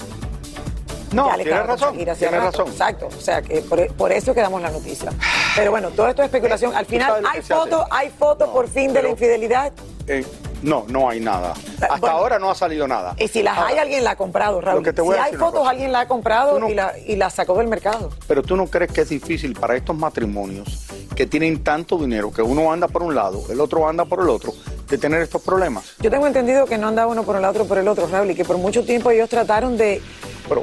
no, 1.14 1.30
tienes 1.36 1.66
razón, 1.66 1.96
tienes 1.96 2.18
razón. 2.18 2.68
Exacto, 2.68 3.06
o 3.06 3.20
sea, 3.20 3.40
que 3.40 3.60
por, 3.60 3.86
por 3.94 4.12
eso 4.12 4.34
quedamos 4.34 4.60
la 4.60 4.70
noticia. 4.70 5.12
Pero 5.54 5.70
bueno, 5.70 5.90
todo 5.90 6.08
esto 6.08 6.22
es 6.22 6.26
especulación. 6.26 6.74
Al 6.74 6.86
¿Tú 6.86 6.92
final, 6.92 7.24
¿hay 7.24 7.40
que 7.40 7.46
foto, 7.46 7.86
hay 7.90 8.10
foto 8.10 8.52
por 8.52 8.68
fin 8.68 8.92
de 8.92 9.02
la 9.02 9.08
infidelidad? 9.10 9.72
Eh, 10.08 10.24
no, 10.64 10.84
no 10.88 11.08
hay 11.10 11.20
nada. 11.20 11.52
Hasta 11.52 11.96
bueno. 11.98 12.16
ahora 12.16 12.38
no 12.38 12.50
ha 12.50 12.54
salido 12.54 12.88
nada. 12.88 13.14
Y 13.18 13.28
si 13.28 13.42
las 13.42 13.56
hay, 13.58 13.76
alguien 13.78 14.02
la 14.02 14.12
ha 14.12 14.16
comprado, 14.16 14.60
Raúl. 14.60 14.82
Si 14.84 15.02
hay 15.20 15.34
fotos, 15.34 15.66
alguien 15.68 15.92
la 15.92 16.00
ha 16.00 16.08
comprado 16.08 16.58
no- 16.58 16.68
y, 16.70 16.74
la, 16.74 16.94
y 16.98 17.16
la 17.16 17.28
sacó 17.30 17.56
del 17.58 17.68
mercado. 17.68 18.10
Pero 18.26 18.42
tú 18.42 18.56
no 18.56 18.66
crees 18.66 18.90
que 18.90 19.02
es 19.02 19.08
difícil 19.10 19.52
para 19.54 19.76
estos 19.76 19.94
matrimonios 19.96 20.86
que 21.14 21.26
tienen 21.26 21.62
tanto 21.62 21.98
dinero 21.98 22.32
que 22.32 22.42
uno 22.42 22.72
anda 22.72 22.88
por 22.88 23.02
un 23.02 23.14
lado, 23.14 23.44
el 23.50 23.60
otro 23.60 23.86
anda 23.88 24.04
por 24.04 24.20
el 24.20 24.28
otro, 24.28 24.52
de 24.88 24.98
tener 24.98 25.20
estos 25.20 25.42
problemas. 25.42 25.94
Yo 26.00 26.10
tengo 26.10 26.26
entendido 26.26 26.66
que 26.66 26.76
no 26.78 26.88
andaba 26.88 27.12
uno 27.12 27.22
por 27.22 27.36
el 27.36 27.44
otro 27.44 27.66
por 27.66 27.78
el 27.78 27.86
otro, 27.86 28.08
Raúl, 28.08 28.30
y 28.30 28.34
que 28.34 28.44
por 28.44 28.58
mucho 28.58 28.84
tiempo 28.84 29.10
ellos 29.10 29.28
trataron 29.28 29.76
de, 29.76 30.02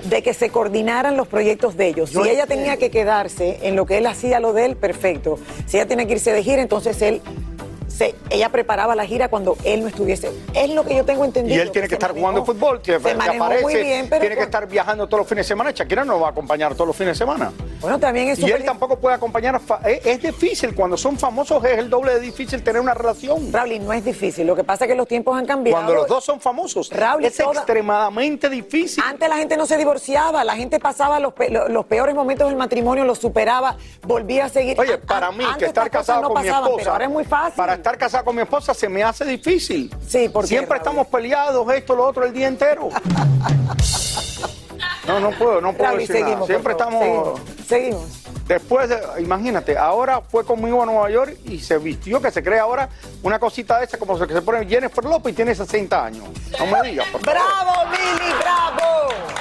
de 0.06 0.24
que 0.24 0.34
se 0.34 0.50
coordinaran 0.50 1.16
los 1.16 1.28
proyectos 1.28 1.78
de 1.78 1.88
ellos. 1.88 2.10
Si 2.10 2.18
ella 2.20 2.44
entiendo. 2.44 2.48
tenía 2.56 2.78
que 2.78 2.90
quedarse 2.92 3.60
en 3.62 3.76
lo 3.78 3.86
que 3.86 4.00
él 4.00 4.08
hacía, 4.08 4.40
lo 4.42 4.52
de 4.52 4.66
él, 4.66 4.76
perfecto. 4.76 5.40
Si 5.68 5.78
ella 5.78 5.88
tenía 5.88 6.06
que 6.06 6.14
irse 6.14 6.34
de 6.34 6.44
gira, 6.44 6.62
entonces 6.62 7.02
él... 7.02 7.22
Se, 7.92 8.16
ella 8.30 8.50
preparaba 8.50 8.96
la 8.96 9.06
gira 9.06 9.28
cuando 9.30 9.58
él 9.64 9.82
no 9.82 9.88
estuviese. 9.88 10.32
Es 10.54 10.70
lo 10.72 10.84
que 10.86 10.96
yo 10.96 11.06
tengo 11.06 11.24
Y 11.24 11.28
entendido. 11.28 11.62
él 11.62 11.72
tiene 11.72 11.88
que 11.88 11.96
estar 11.96 12.12
manejó- 12.12 12.20
jugando 12.20 12.46
fútbol, 12.46 12.82
que, 12.82 13.00
se 13.00 13.16
manejó 13.16 13.44
aparece, 13.46 13.64
muy 13.64 13.76
bien, 13.76 14.08
pero 14.10 14.22
tiene 14.22 14.36
que 14.38 14.44
estar 14.44 14.68
viajando 14.68 15.08
todos 15.08 15.20
los 15.22 15.28
fines 15.28 15.46
de 15.46 15.48
semana. 15.50 15.72
Shakira 15.72 16.04
no 16.06 16.20
va 16.20 16.28
a 16.28 16.32
acompañar 16.32 16.74
todos 16.74 16.88
los 16.88 16.96
fines 16.96 17.18
de 17.18 17.24
semana. 17.26 17.52
Bueno, 17.82 18.00
también 18.00 18.30
es 18.30 18.40
Y 18.40 18.46
él 18.52 18.64
tampoco 18.64 18.98
puede 19.00 19.16
acompañar. 19.16 19.56
a 19.70 19.90
Es, 19.90 20.06
es 20.06 20.22
difícil, 20.22 20.74
cuando 20.76 20.98
son 20.98 21.18
famosos 21.18 21.64
es 21.66 21.78
el 21.80 21.90
doble 21.90 22.14
de 22.14 22.20
difícil 22.22 22.64
tener 22.64 22.82
una 22.82 22.94
relación. 22.94 23.52
Raúl, 23.52 23.84
no 23.86 23.92
es 23.94 24.06
difícil. 24.06 24.46
Lo 24.48 24.56
que 24.56 24.64
pasa 24.64 24.86
es 24.86 24.92
que 24.92 24.96
los 24.96 25.08
tiempos 25.08 25.38
han 25.38 25.46
cambiado. 25.46 25.78
Cuando 25.78 25.94
los 25.96 26.08
dos 26.08 26.24
son 26.24 26.40
famosos, 26.40 26.90
Raúl, 26.92 27.26
es 27.26 27.36
toda- 27.38 27.54
extremadamente 27.54 28.50
difícil. 28.50 29.04
Antes 29.06 29.28
la 29.28 29.36
gente 29.38 29.58
no 29.58 29.66
se 29.66 29.78
divorciaba, 29.78 30.44
la 30.44 30.56
gente 30.56 30.80
pasaba 30.80 31.20
los, 31.20 31.34
pe- 31.34 31.50
lo- 31.50 31.68
los 31.70 31.86
peores 31.86 32.16
momentos 32.16 32.48
del 32.48 32.56
matrimonio, 32.56 33.04
los 33.04 33.18
superaba, 33.18 33.76
volvía 34.04 34.46
a 34.46 34.50
seguir. 34.50 34.80
Oye, 34.80 34.98
para 35.00 35.32
mí, 35.32 35.44
antes 35.44 35.58
que 35.58 35.66
estar 35.66 35.90
casado 35.90 36.22
no 36.22 36.30
con 36.30 36.42
mi 36.42 36.48
esposa. 36.48 36.72
Pero 36.78 36.92
ahora 36.92 37.06
es 37.06 37.12
muy 37.12 37.24
fácil. 37.26 37.54
Para 37.56 37.81
estar 37.82 37.98
casado 37.98 38.24
con 38.26 38.36
mi 38.36 38.42
esposa 38.42 38.74
se 38.74 38.88
me 38.88 39.04
hace 39.04 39.26
difícil. 39.26 39.94
Sí, 40.08 40.30
porque 40.30 40.48
Siempre 40.48 40.78
estamos 40.78 41.08
peleados, 41.08 41.72
esto, 41.74 41.96
lo 41.96 42.06
otro, 42.06 42.24
el 42.26 42.34
día 42.34 42.48
entero. 42.48 42.90
No, 45.08 45.20
no 45.20 45.32
puedo, 45.32 45.60
no 45.60 45.74
puedo 45.74 45.94
decir 45.94 46.16
seguimos, 46.16 46.34
nada. 46.34 46.46
Siempre 46.46 46.76
favor, 46.76 46.98
estamos. 47.00 47.40
Seguimos. 47.68 48.02
seguimos. 48.04 48.22
Después, 48.48 48.90
de, 48.90 49.00
imagínate, 49.20 49.78
ahora 49.78 50.22
fue 50.22 50.44
conmigo 50.46 50.84
a 50.84 50.86
Nueva 50.86 51.10
York 51.10 51.38
y 51.46 51.60
se 51.60 51.78
vistió, 51.78 52.22
que 52.22 52.32
se 52.32 52.44
cree 52.44 52.60
ahora 52.60 52.90
una 53.24 53.40
cosita 53.40 53.80
de 53.80 53.86
esa, 53.86 53.98
como 53.98 54.20
que 54.20 54.34
se 54.34 54.42
pone 54.42 54.66
Jennifer 54.66 55.04
López 55.06 55.34
y 55.34 55.36
tiene 55.36 55.56
60 55.56 56.06
años. 56.06 56.26
No 56.60 56.66
me 56.66 56.90
digas, 56.90 57.08
por 57.08 57.22
favor. 57.22 57.42
¡Bravo, 57.42 57.90
Mili! 57.92 58.34
¡Bravo! 58.42 59.41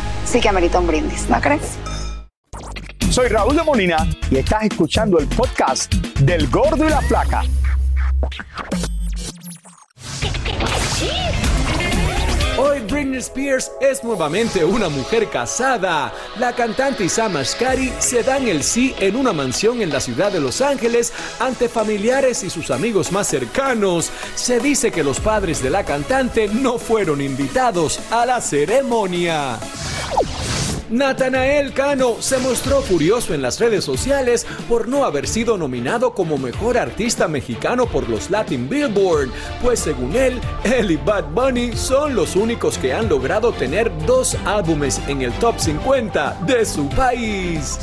sí 0.25 0.39
que 0.39 0.49
amerita 0.49 0.79
un 0.79 0.87
brindis, 0.87 1.29
¿no 1.29 1.39
crees? 1.39 1.77
Soy 3.09 3.27
Raúl 3.27 3.55
de 3.57 3.63
Molina 3.63 4.07
y 4.29 4.37
estás 4.37 4.63
escuchando 4.63 5.19
el 5.19 5.27
podcast 5.27 5.93
del 6.21 6.47
Gordo 6.47 6.85
y 6.85 6.89
la 6.89 7.01
Flaca. 7.01 7.43
Hoy 12.57 12.79
Britney 12.81 13.17
Spears 13.19 13.71
es 13.81 14.03
nuevamente 14.03 14.63
una 14.63 14.87
mujer 14.87 15.29
casada. 15.29 16.13
La 16.37 16.53
cantante 16.53 17.03
y 17.03 17.09
Sam 17.09 17.37
Asghari 17.37 17.91
se 17.99 18.23
dan 18.23 18.47
el 18.47 18.63
sí 18.63 18.93
en 18.99 19.15
una 19.15 19.33
mansión 19.33 19.81
en 19.81 19.89
la 19.89 19.99
ciudad 19.99 20.31
de 20.31 20.39
Los 20.39 20.61
Ángeles 20.61 21.11
ante 21.39 21.67
familiares 21.67 22.43
y 22.43 22.49
sus 22.49 22.71
amigos 22.71 23.11
más 23.11 23.27
cercanos. 23.27 24.11
Se 24.35 24.59
dice 24.59 24.91
que 24.91 25.03
los 25.03 25.19
padres 25.19 25.61
de 25.61 25.69
la 25.69 25.83
cantante 25.83 26.47
no 26.47 26.77
fueron 26.77 27.19
invitados 27.19 27.99
a 28.11 28.25
la 28.25 28.39
ceremonia. 28.39 29.57
Natanael 30.91 31.71
Cano 31.71 32.17
se 32.19 32.37
mostró 32.39 32.81
furioso 32.81 33.33
en 33.33 33.41
las 33.41 33.61
redes 33.61 33.85
sociales 33.85 34.45
por 34.67 34.89
no 34.89 35.05
haber 35.05 35.25
sido 35.25 35.57
nominado 35.57 36.13
como 36.13 36.37
mejor 36.37 36.77
artista 36.77 37.29
mexicano 37.29 37.85
por 37.85 38.09
los 38.09 38.29
Latin 38.29 38.67
Billboard, 38.67 39.29
pues 39.61 39.79
según 39.79 40.13
él, 40.17 40.41
él 40.65 40.91
y 40.91 40.97
Bad 40.97 41.31
Bunny 41.33 41.77
son 41.77 42.13
los 42.13 42.35
únicos 42.35 42.77
que 42.77 42.91
han 42.93 43.07
logrado 43.07 43.53
tener 43.53 43.89
dos 44.05 44.35
álbumes 44.45 44.99
en 45.07 45.21
el 45.21 45.31
top 45.33 45.57
50 45.59 46.41
de 46.45 46.65
su 46.65 46.89
país. 46.89 47.79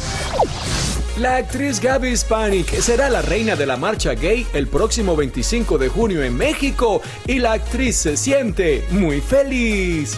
La 1.19 1.37
actriz 1.37 1.81
Gaby 1.81 2.11
Hispanic 2.11 2.79
será 2.81 3.09
la 3.09 3.23
reina 3.23 3.57
de 3.57 3.67
la 3.67 3.77
marcha 3.77 4.15
gay 4.15 4.47
el 4.53 4.69
próximo 4.69 5.17
25 5.17 5.79
de 5.79 5.89
junio 5.89 6.23
en 6.23 6.37
México 6.37 7.01
y 7.27 7.39
la 7.39 7.55
actriz 7.55 7.97
se 7.97 8.17
siente 8.17 8.85
muy 8.91 9.21
feliz. 9.21 10.17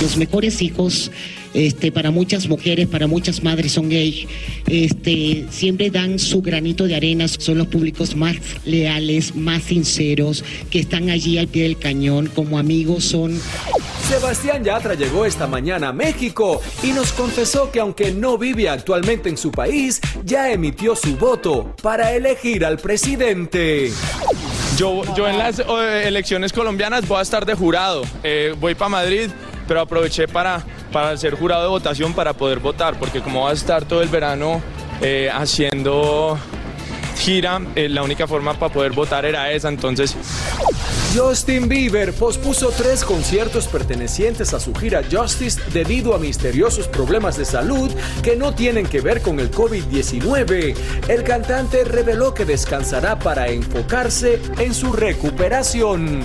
Los 0.00 0.16
mejores 0.16 0.62
hijos 0.62 1.10
este, 1.56 1.90
para 1.90 2.10
muchas 2.10 2.48
mujeres, 2.48 2.86
para 2.86 3.06
muchas 3.06 3.42
madres 3.42 3.72
son 3.72 3.88
gay, 3.88 4.28
este, 4.66 5.46
siempre 5.50 5.90
dan 5.90 6.18
su 6.18 6.42
granito 6.42 6.84
de 6.84 6.94
arena, 6.94 7.26
son 7.28 7.58
los 7.58 7.68
públicos 7.68 8.14
más 8.14 8.36
leales, 8.64 9.34
más 9.34 9.62
sinceros, 9.64 10.44
que 10.70 10.78
están 10.78 11.08
allí 11.08 11.38
al 11.38 11.48
pie 11.48 11.64
del 11.64 11.78
cañón, 11.78 12.30
como 12.34 12.58
amigos 12.58 13.04
son 13.04 13.40
Sebastián 14.08 14.62
Yatra 14.62 14.94
llegó 14.94 15.24
esta 15.24 15.48
mañana 15.48 15.88
a 15.88 15.92
México 15.92 16.60
y 16.84 16.92
nos 16.92 17.12
confesó 17.12 17.72
que 17.72 17.80
aunque 17.80 18.12
no 18.12 18.38
vive 18.38 18.68
actualmente 18.68 19.28
en 19.28 19.36
su 19.36 19.50
país, 19.50 20.00
ya 20.24 20.52
emitió 20.52 20.94
su 20.94 21.16
voto 21.16 21.74
para 21.82 22.12
elegir 22.12 22.64
al 22.64 22.78
presidente. 22.78 23.90
Yo, 24.76 25.02
yo 25.16 25.26
en 25.26 25.38
las 25.38 25.58
eh, 25.58 26.04
elecciones 26.04 26.52
colombianas 26.52 27.08
voy 27.08 27.18
a 27.18 27.22
estar 27.22 27.44
de 27.44 27.54
jurado. 27.54 28.02
Eh, 28.22 28.54
voy 28.60 28.76
para 28.76 28.90
Madrid, 28.90 29.28
pero 29.66 29.80
aproveché 29.80 30.28
para, 30.28 30.64
para 30.96 31.14
ser 31.18 31.34
jurado 31.34 31.64
de 31.64 31.68
votación 31.68 32.14
para 32.14 32.32
poder 32.32 32.58
votar, 32.58 32.98
porque 32.98 33.20
como 33.20 33.40
voy 33.42 33.50
a 33.50 33.52
estar 33.52 33.84
todo 33.84 34.00
el 34.00 34.08
verano 34.08 34.62
eh, 35.02 35.28
haciendo 35.30 36.38
gira, 37.18 37.60
eh, 37.74 37.90
la 37.90 38.02
única 38.02 38.26
forma 38.26 38.54
para 38.54 38.72
poder 38.72 38.92
votar 38.92 39.26
era 39.26 39.52
esa, 39.52 39.68
entonces 39.68 40.16
Justin 41.14 41.68
Bieber 41.68 42.14
pospuso 42.14 42.70
tres 42.70 43.04
conciertos 43.04 43.66
pertenecientes 43.66 44.54
a 44.54 44.58
su 44.58 44.74
gira 44.74 45.02
Justice 45.12 45.60
debido 45.70 46.14
a 46.14 46.18
misteriosos 46.18 46.88
problemas 46.88 47.36
de 47.36 47.44
salud 47.44 47.90
que 48.22 48.34
no 48.34 48.54
tienen 48.54 48.86
que 48.86 49.02
ver 49.02 49.20
con 49.20 49.38
el 49.38 49.50
COVID-19. 49.50 50.74
El 51.08 51.24
cantante 51.24 51.84
reveló 51.84 52.32
que 52.32 52.46
descansará 52.46 53.18
para 53.18 53.48
enfocarse 53.48 54.40
en 54.58 54.72
su 54.72 54.94
recuperación. 54.94 56.22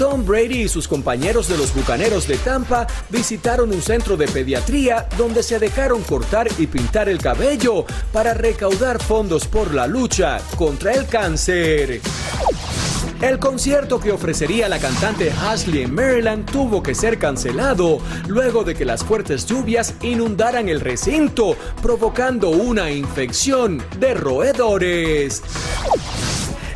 Tom 0.00 0.24
Brady 0.24 0.62
y 0.62 0.68
sus 0.70 0.88
compañeros 0.88 1.46
de 1.46 1.58
los 1.58 1.74
Bucaneros 1.74 2.26
de 2.26 2.38
Tampa 2.38 2.86
visitaron 3.10 3.70
un 3.70 3.82
centro 3.82 4.16
de 4.16 4.26
pediatría 4.26 5.06
donde 5.18 5.42
se 5.42 5.58
dejaron 5.58 6.02
cortar 6.04 6.48
y 6.56 6.66
pintar 6.68 7.10
el 7.10 7.18
cabello 7.18 7.84
para 8.10 8.32
recaudar 8.32 8.98
fondos 8.98 9.46
por 9.46 9.74
la 9.74 9.86
lucha 9.86 10.40
contra 10.56 10.92
el 10.92 11.06
cáncer. 11.06 12.00
El 13.20 13.38
concierto 13.38 14.00
que 14.00 14.10
ofrecería 14.10 14.70
la 14.70 14.78
cantante 14.78 15.30
Ashley 15.32 15.82
en 15.82 15.94
Maryland 15.94 16.50
tuvo 16.50 16.82
que 16.82 16.94
ser 16.94 17.18
cancelado 17.18 17.98
luego 18.26 18.64
de 18.64 18.74
que 18.74 18.86
las 18.86 19.04
fuertes 19.04 19.44
lluvias 19.44 19.92
inundaran 20.00 20.70
el 20.70 20.80
recinto, 20.80 21.56
provocando 21.82 22.48
una 22.48 22.90
infección 22.90 23.84
de 23.98 24.14
roedores. 24.14 25.42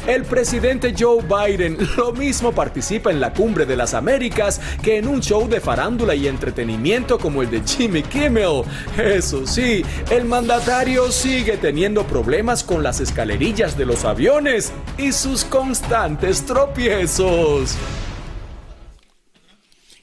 El 0.06 0.24
presidente 0.24 0.94
Joe 0.98 1.22
Biden 1.22 1.78
lo 1.96 2.12
mismo 2.12 2.52
participa 2.52 3.10
en 3.10 3.20
la 3.20 3.32
Cumbre 3.32 3.64
de 3.64 3.74
las 3.74 3.94
Américas 3.94 4.60
que 4.82 4.98
en 4.98 5.08
un 5.08 5.22
show 5.22 5.48
de 5.48 5.62
farándula 5.62 6.14
y 6.14 6.28
entretenimiento 6.28 7.18
como 7.18 7.40
el 7.40 7.50
de 7.50 7.62
Jimmy 7.62 8.02
Kimmel. 8.02 8.64
Eso 8.98 9.46
sí, 9.46 9.82
el 10.10 10.26
mandatario 10.26 11.10
sigue 11.10 11.56
teniendo 11.56 12.04
problemas 12.04 12.62
con 12.62 12.82
las 12.82 13.00
escalerillas 13.00 13.78
de 13.78 13.86
los 13.86 14.04
aviones 14.04 14.74
y 14.98 15.12
sus 15.12 15.42
constantes 15.42 16.44
tropiezos. 16.44 17.74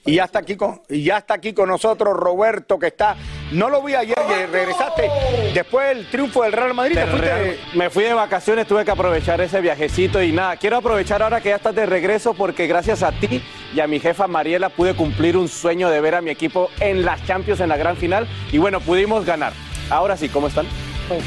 Y 0.03 0.15
ya 0.15 0.23
está 0.23 0.39
aquí 0.39 0.55
con, 0.55 0.81
y 0.89 1.03
ya 1.03 1.19
está 1.19 1.35
aquí 1.35 1.53
con 1.53 1.69
nosotros 1.69 2.15
Roberto, 2.15 2.79
que 2.79 2.87
está. 2.87 3.15
No 3.51 3.69
lo 3.69 3.81
vi 3.81 3.95
ayer, 3.95 4.17
regresaste 4.49 5.09
después 5.53 5.89
del 5.89 6.07
triunfo 6.07 6.43
del 6.43 6.53
Real 6.53 6.73
Madrid. 6.73 6.97
te 6.97 7.59
Me 7.77 7.89
fui 7.89 8.05
de 8.05 8.13
vacaciones, 8.13 8.65
tuve 8.65 8.85
que 8.85 8.91
aprovechar 8.91 9.41
ese 9.41 9.59
viajecito 9.59 10.23
y 10.23 10.31
nada, 10.31 10.55
quiero 10.55 10.77
aprovechar 10.77 11.21
ahora 11.21 11.41
que 11.41 11.49
ya 11.49 11.57
estás 11.57 11.75
de 11.75 11.85
regreso 11.85 12.33
porque 12.33 12.67
gracias 12.67 13.03
a 13.03 13.11
ti 13.11 13.43
y 13.73 13.79
a 13.81 13.87
mi 13.87 13.99
jefa 13.99 14.27
Mariela 14.27 14.69
pude 14.69 14.93
cumplir 14.93 15.35
un 15.35 15.49
sueño 15.49 15.89
de 15.89 15.99
ver 15.99 16.15
a 16.15 16.21
mi 16.21 16.31
equipo 16.31 16.69
en 16.79 17.03
las 17.03 17.25
Champions 17.25 17.59
en 17.59 17.67
la 17.67 17.75
gran 17.75 17.97
final 17.97 18.25
y 18.53 18.57
bueno, 18.57 18.79
pudimos 18.79 19.25
ganar. 19.25 19.51
Ahora 19.89 20.15
sí, 20.15 20.29
¿cómo 20.29 20.47
están? 20.47 20.65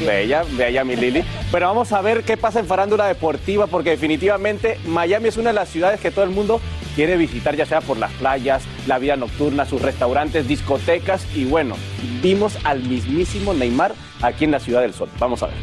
Bella, 0.05 0.43
bella 0.57 0.83
mi 0.83 0.95
Lili. 0.95 1.23
Pero 1.51 1.67
vamos 1.67 1.91
a 1.91 2.01
ver 2.01 2.23
qué 2.23 2.37
pasa 2.37 2.59
en 2.59 2.65
farándula 2.65 3.07
deportiva 3.07 3.67
porque 3.67 3.91
definitivamente 3.91 4.79
Miami 4.85 5.29
es 5.29 5.37
una 5.37 5.49
de 5.49 5.55
las 5.55 5.69
ciudades 5.69 5.99
que 5.99 6.11
todo 6.11 6.25
el 6.25 6.31
mundo 6.31 6.59
quiere 6.95 7.17
visitar, 7.17 7.55
ya 7.55 7.65
sea 7.65 7.81
por 7.81 7.97
las 7.97 8.11
playas, 8.13 8.63
la 8.87 8.99
vida 8.99 9.15
nocturna, 9.15 9.65
sus 9.65 9.81
restaurantes, 9.81 10.47
discotecas 10.47 11.25
y 11.35 11.45
bueno, 11.45 11.75
vimos 12.21 12.57
al 12.63 12.81
mismísimo 12.83 13.53
Neymar 13.53 13.93
aquí 14.21 14.45
en 14.45 14.51
la 14.51 14.59
Ciudad 14.59 14.81
del 14.81 14.93
Sol. 14.93 15.09
Vamos 15.19 15.43
a 15.43 15.47
ver. 15.47 15.55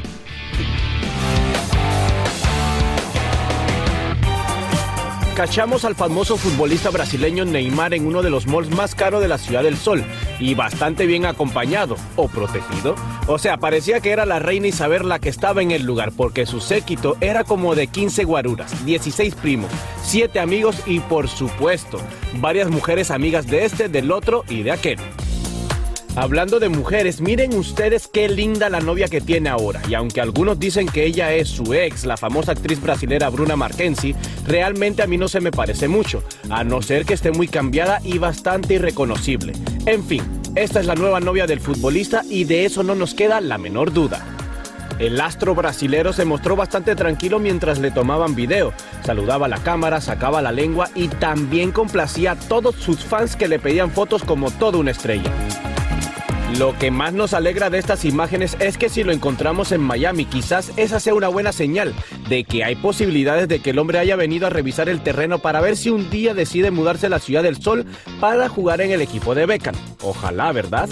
Cachamos 5.34 5.86
al 5.86 5.94
famoso 5.94 6.36
futbolista 6.36 6.90
brasileño 6.90 7.46
Neymar 7.46 7.94
en 7.94 8.06
uno 8.06 8.22
de 8.22 8.28
los 8.28 8.46
malls 8.46 8.68
más 8.76 8.94
caros 8.94 9.22
de 9.22 9.28
la 9.28 9.38
Ciudad 9.38 9.62
del 9.62 9.78
Sol 9.78 10.04
y 10.42 10.54
bastante 10.54 11.06
bien 11.06 11.24
acompañado 11.24 11.96
o 12.16 12.28
protegido. 12.28 12.96
O 13.26 13.38
sea, 13.38 13.56
parecía 13.56 14.00
que 14.00 14.10
era 14.10 14.26
la 14.26 14.38
reina 14.38 14.66
Isabel 14.66 15.08
la 15.08 15.20
que 15.20 15.28
estaba 15.28 15.62
en 15.62 15.70
el 15.70 15.84
lugar 15.84 16.12
porque 16.16 16.46
su 16.46 16.60
séquito 16.60 17.16
era 17.20 17.44
como 17.44 17.74
de 17.74 17.86
15 17.86 18.24
guaruras, 18.24 18.84
16 18.84 19.34
primos, 19.36 19.70
7 20.02 20.40
amigos 20.40 20.76
y 20.86 21.00
por 21.00 21.28
supuesto 21.28 21.98
varias 22.34 22.70
mujeres 22.70 23.10
amigas 23.10 23.46
de 23.46 23.64
este, 23.64 23.88
del 23.88 24.10
otro 24.10 24.44
y 24.48 24.62
de 24.62 24.72
aquel. 24.72 24.98
Hablando 26.14 26.60
de 26.60 26.68
mujeres, 26.68 27.22
miren 27.22 27.56
ustedes 27.56 28.06
qué 28.06 28.28
linda 28.28 28.68
la 28.68 28.80
novia 28.80 29.08
que 29.08 29.22
tiene 29.22 29.48
ahora. 29.48 29.80
Y 29.88 29.94
aunque 29.94 30.20
algunos 30.20 30.58
dicen 30.58 30.86
que 30.86 31.06
ella 31.06 31.32
es 31.32 31.48
su 31.48 31.72
ex, 31.72 32.04
la 32.04 32.18
famosa 32.18 32.52
actriz 32.52 32.82
brasilera 32.82 33.30
Bruna 33.30 33.56
Marquenzi, 33.56 34.14
realmente 34.46 35.02
a 35.02 35.06
mí 35.06 35.16
no 35.16 35.26
se 35.28 35.40
me 35.40 35.50
parece 35.50 35.88
mucho, 35.88 36.22
a 36.50 36.64
no 36.64 36.82
ser 36.82 37.06
que 37.06 37.14
esté 37.14 37.32
muy 37.32 37.48
cambiada 37.48 38.00
y 38.04 38.18
bastante 38.18 38.74
irreconocible. 38.74 39.54
En 39.86 40.04
fin, 40.04 40.22
esta 40.54 40.80
es 40.80 40.86
la 40.86 40.96
nueva 40.96 41.18
novia 41.18 41.46
del 41.46 41.60
futbolista 41.60 42.22
y 42.28 42.44
de 42.44 42.66
eso 42.66 42.82
no 42.82 42.94
nos 42.94 43.14
queda 43.14 43.40
la 43.40 43.56
menor 43.56 43.90
duda. 43.90 44.22
El 44.98 45.18
astro 45.18 45.54
brasilero 45.54 46.12
se 46.12 46.26
mostró 46.26 46.56
bastante 46.56 46.94
tranquilo 46.94 47.38
mientras 47.38 47.78
le 47.78 47.90
tomaban 47.90 48.34
video. 48.34 48.74
Saludaba 49.02 49.46
a 49.46 49.48
la 49.48 49.62
cámara, 49.62 50.02
sacaba 50.02 50.42
la 50.42 50.52
lengua 50.52 50.90
y 50.94 51.08
también 51.08 51.72
complacía 51.72 52.32
a 52.32 52.36
todos 52.36 52.76
sus 52.76 53.02
fans 53.02 53.34
que 53.34 53.48
le 53.48 53.58
pedían 53.58 53.90
fotos 53.90 54.22
como 54.22 54.50
toda 54.50 54.76
una 54.76 54.90
estrella. 54.90 55.32
Lo 56.58 56.78
que 56.78 56.90
más 56.90 57.14
nos 57.14 57.32
alegra 57.32 57.70
de 57.70 57.78
estas 57.78 58.04
imágenes 58.04 58.56
es 58.60 58.76
que 58.76 58.90
si 58.90 59.04
lo 59.04 59.12
encontramos 59.12 59.72
en 59.72 59.80
Miami, 59.80 60.26
quizás 60.26 60.72
esa 60.76 61.00
sea 61.00 61.14
una 61.14 61.28
buena 61.28 61.50
señal 61.50 61.94
de 62.28 62.44
que 62.44 62.62
hay 62.62 62.76
posibilidades 62.76 63.48
de 63.48 63.60
que 63.60 63.70
el 63.70 63.78
hombre 63.78 63.98
haya 63.98 64.16
venido 64.16 64.46
a 64.46 64.50
revisar 64.50 64.88
el 64.88 65.02
terreno 65.02 65.38
para 65.38 65.62
ver 65.62 65.76
si 65.76 65.88
un 65.88 66.10
día 66.10 66.34
decide 66.34 66.70
mudarse 66.70 67.06
a 67.06 67.10
la 67.10 67.20
Ciudad 67.20 67.42
del 67.42 67.60
Sol 67.62 67.86
para 68.20 68.48
jugar 68.50 68.82
en 68.82 68.90
el 68.90 69.00
equipo 69.00 69.34
de 69.34 69.46
Beckham. 69.46 69.74
Ojalá, 70.02 70.52
¿verdad? 70.52 70.90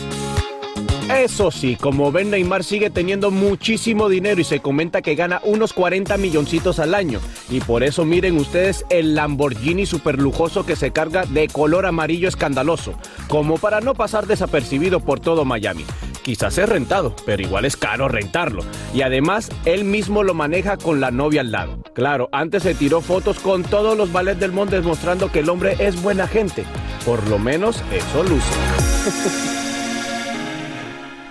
Eso 1.19 1.51
sí, 1.51 1.77
como 1.77 2.13
ven, 2.13 2.31
Neymar 2.31 2.63
sigue 2.63 2.89
teniendo 2.89 3.31
muchísimo 3.31 4.09
dinero 4.09 4.41
y 4.41 4.45
se 4.45 4.61
comenta 4.61 5.03
que 5.03 5.17
gana 5.17 5.41
unos 5.45 5.73
40 5.73 6.17
milloncitos 6.17 6.79
al 6.79 6.95
año. 6.95 7.21
Y 7.51 7.61
por 7.61 7.83
eso 7.83 8.05
miren 8.05 8.37
ustedes 8.37 8.85
el 8.91 9.15
Lamborghini 9.15 9.87
super 9.87 10.19
lujoso 10.19 10.65
que 10.65 10.77
se 10.77 10.93
carga 10.93 11.27
de 11.27 11.49
color 11.49 11.87
amarillo 11.87 12.29
escandaloso, 12.29 12.95
como 13.29 13.59
para 13.59 13.81
no 13.81 13.95
pasar 13.95 14.27
desapercibido 14.27 15.01
por 15.01 15.21
todo 15.21 15.45
Miami. 15.45 15.85
Quizás 16.23 16.59
es 16.59 16.69
rentado, 16.69 17.15
pero 17.27 17.43
igual 17.43 17.65
es 17.65 17.77
caro 17.77 18.07
rentarlo. 18.09 18.63
Y 18.95 19.03
además, 19.03 19.51
él 19.65 19.85
mismo 19.85 20.23
lo 20.23 20.35
maneja 20.35 20.77
con 20.77 21.01
la 21.01 21.11
novia 21.11 21.41
al 21.41 21.51
lado. 21.51 21.83
Claro, 21.95 22.29
antes 22.33 22.63
se 22.63 22.75
tiró 22.75 23.01
fotos 23.01 23.41
con 23.41 23.63
todos 23.63 23.97
los 23.97 24.13
ballets 24.13 24.41
del 24.41 24.53
mundo 24.53 24.77
demostrando 24.77 25.33
que 25.33 25.41
el 25.41 25.49
hombre 25.49 25.77
es 25.79 26.01
buena 26.01 26.29
gente. 26.29 26.65
Por 27.05 27.27
lo 27.29 27.39
menos 27.39 27.83
eso 27.93 28.23
luce. 28.23 29.51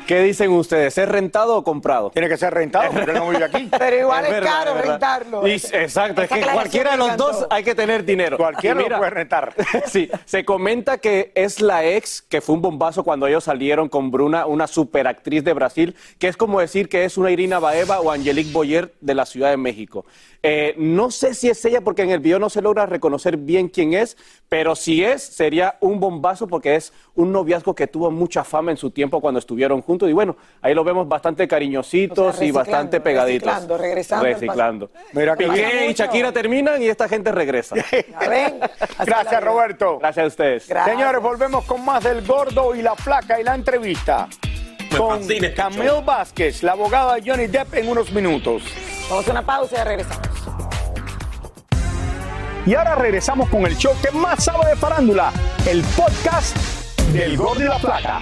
¿Qué 0.10 0.24
dicen 0.24 0.50
ustedes? 0.54 0.98
¿Es 0.98 1.08
rentado 1.08 1.56
o 1.58 1.63
comprado? 1.63 2.10
Tiene 2.10 2.28
que 2.28 2.36
ser 2.36 2.52
rentado 2.52 2.91
porque 2.93 3.13
no 3.13 3.30
vive 3.30 3.43
aquí. 3.43 3.69
Pero 3.78 3.95
igual 3.95 4.26
es, 4.26 4.32
verdad, 4.32 4.50
caro 4.50 4.74
verdad. 4.74 4.89
rentarlo. 4.89 5.48
Y- 5.48 5.52
exacto, 5.52 6.24
es 6.24 6.30
que 6.30 6.41
cualquiera 6.41 6.93
de 6.93 6.98
los 6.98 7.15
dos 7.15 7.45
hay 7.52 7.63
que 7.63 7.76
tener 7.76 8.04
dinero. 8.04 8.36
Cualquiera 8.36 8.82
lo 8.82 8.98
puede 8.98 9.12
rentar. 9.12 9.54
sí, 9.86 10.10
se 10.26 10.43
comenta 10.43 10.98
que 10.98 11.32
es 11.36 11.62
la 11.62 11.86
ex 11.86 12.24
que 12.24 12.41
fue 12.41 12.56
un 12.56 12.63
bombazo 12.63 13.04
cuando 13.04 13.28
ellos 13.28 13.43
salieron 13.43 13.88
con 13.88 14.10
Bruna, 14.10 14.48
una 14.48 14.65
superactriz 14.65 15.43
de 15.43 15.54
Brasil, 15.54 15.95
que 16.17 16.28
es 16.28 16.36
como 16.36 16.60
decir 16.60 16.89
que 16.89 17.06
es 17.06 17.15
una 17.15 17.30
Irina 17.30 17.60
Baeva 17.60 18.00
o 18.00 18.10
Angelique 18.10 18.52
Boyer 18.52 18.91
de 19.02 19.13
la 19.13 19.28
Ciudad 19.28 19.52
de 19.52 19.58
México. 19.58 20.08
Eh, 20.41 20.74
no 20.78 21.12
sé 21.12 21.34
si 21.34 21.50
es 21.50 21.63
ella 21.65 21.82
porque 21.82 22.02
en 22.02 22.12
el 22.12 22.19
video 22.19 22.39
no 22.39 22.50
se 22.50 22.62
logra 22.62 22.86
reconocer 22.86 23.36
bien 23.36 23.67
quién 23.67 23.93
es, 23.93 24.15
pero 24.48 24.76
si 24.76 25.04
es, 25.04 25.22
sería 25.22 25.78
un 25.82 26.00
bombazo 26.00 26.48
porque 26.48 26.76
es 26.76 26.93
un 27.13 27.34
noviazgo 27.34 27.76
que 27.76 27.88
tuvo 27.88 28.10
mucha 28.10 28.45
fama 28.45 28.72
en 28.72 28.78
su 28.78 28.89
tiempo 28.89 29.19
cuando 29.19 29.39
estuvieron 29.39 29.82
juntos. 29.82 29.98
Y 30.07 30.13
bueno, 30.13 30.35
ahí 30.62 30.73
lo 30.73 30.83
vemos 30.83 31.07
bastante 31.07 31.47
cariñositos 31.47 32.35
O 32.35 32.38
sea, 32.38 32.47
y 32.47 32.51
bastante 32.51 33.01
pegaditos. 33.01 33.47
reciclando, 33.47 33.77
regresando 33.77 34.25
al 34.25 34.33
Reciclando. 34.33 34.91
Mira 35.13 35.35
Piqué 35.35 35.88
y 35.89 35.93
Shakira 35.93 36.31
terminan 36.31 36.81
y 36.81 36.88
esta 36.88 37.07
gente 37.09 37.31
regresa. 37.31 37.75
Gracias, 39.05 39.43
Roberto. 39.43 39.99
Gracias 39.99 40.23
a 40.23 40.27
ustedes. 40.27 40.63
Señores, 40.85 41.21
volvemos 41.21 41.65
con 41.65 41.83
más 41.83 42.03
del 42.03 42.25
gordo 42.25 42.75
y 42.75 42.81
la 42.81 42.95
flaca 42.95 43.39
y 43.39 43.43
la 43.43 43.55
entrevista. 43.55 44.27
Con 44.97 45.21
Camille 45.55 46.01
Vázquez, 46.03 46.63
la 46.63 46.71
abogada 46.71 47.15
de 47.15 47.29
Johnny 47.29 47.47
Depp, 47.47 47.75
en 47.75 47.89
unos 47.89 48.12
minutos. 48.12 48.63
Vamos 49.09 49.27
a 49.27 49.31
una 49.31 49.45
pausa 49.45 49.81
y 49.81 49.83
regresamos. 49.83 50.27
Y 52.65 52.75
ahora 52.75 52.95
regresamos 52.95 53.49
con 53.49 53.65
el 53.65 53.75
show 53.77 53.93
que 54.01 54.12
más 54.12 54.43
sabe 54.43 54.69
de 54.69 54.75
farándula, 54.75 55.31
el 55.67 55.81
podcast 55.95 56.55
del 57.13 57.38
Gordo 57.38 57.62
y 57.62 57.67
la 57.67 57.77
Plata. 57.79 58.21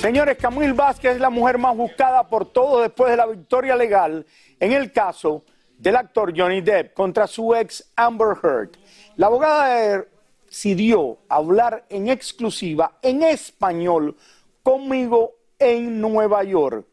Señores, 0.00 0.38
Camille 0.38 0.72
Vázquez 0.74 1.16
es 1.16 1.20
la 1.20 1.28
mujer 1.28 1.58
más 1.58 1.76
buscada 1.76 2.28
por 2.28 2.46
todos 2.52 2.82
después 2.82 3.10
de 3.10 3.16
la 3.16 3.26
victoria 3.26 3.74
legal 3.74 4.24
en 4.60 4.70
el 4.70 4.92
caso 4.92 5.44
del 5.76 5.96
actor 5.96 6.32
Johnny 6.36 6.60
Depp 6.60 6.94
contra 6.94 7.26
su 7.26 7.52
ex 7.52 7.90
Amber 7.96 8.36
Heard. 8.40 8.70
La 9.16 9.26
abogada 9.26 10.06
decidió 10.46 11.18
hablar 11.28 11.84
en 11.88 12.08
exclusiva 12.08 12.98
en 13.02 13.24
español 13.24 14.16
conmigo 14.62 15.32
en 15.58 16.00
Nueva 16.00 16.44
York. 16.44 16.86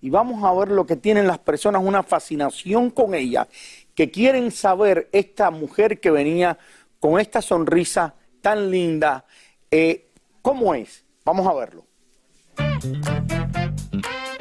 Y 0.00 0.10
vamos 0.10 0.44
a 0.44 0.54
ver 0.54 0.70
lo 0.70 0.86
que 0.86 0.94
tienen 0.94 1.26
las 1.26 1.38
personas, 1.40 1.82
una 1.84 2.04
fascinación 2.04 2.90
con 2.90 3.16
ella, 3.16 3.48
que 3.96 4.12
quieren 4.12 4.52
saber 4.52 5.08
esta 5.10 5.50
mujer 5.50 5.98
que 5.98 6.12
venía 6.12 6.56
con 7.00 7.18
esta 7.18 7.42
sonrisa 7.42 8.14
tan 8.40 8.70
linda, 8.70 9.24
eh, 9.68 10.12
¿cómo 10.42 10.74
es? 10.74 11.04
Vamos 11.24 11.46
a 11.48 11.54
verlo. 11.54 11.91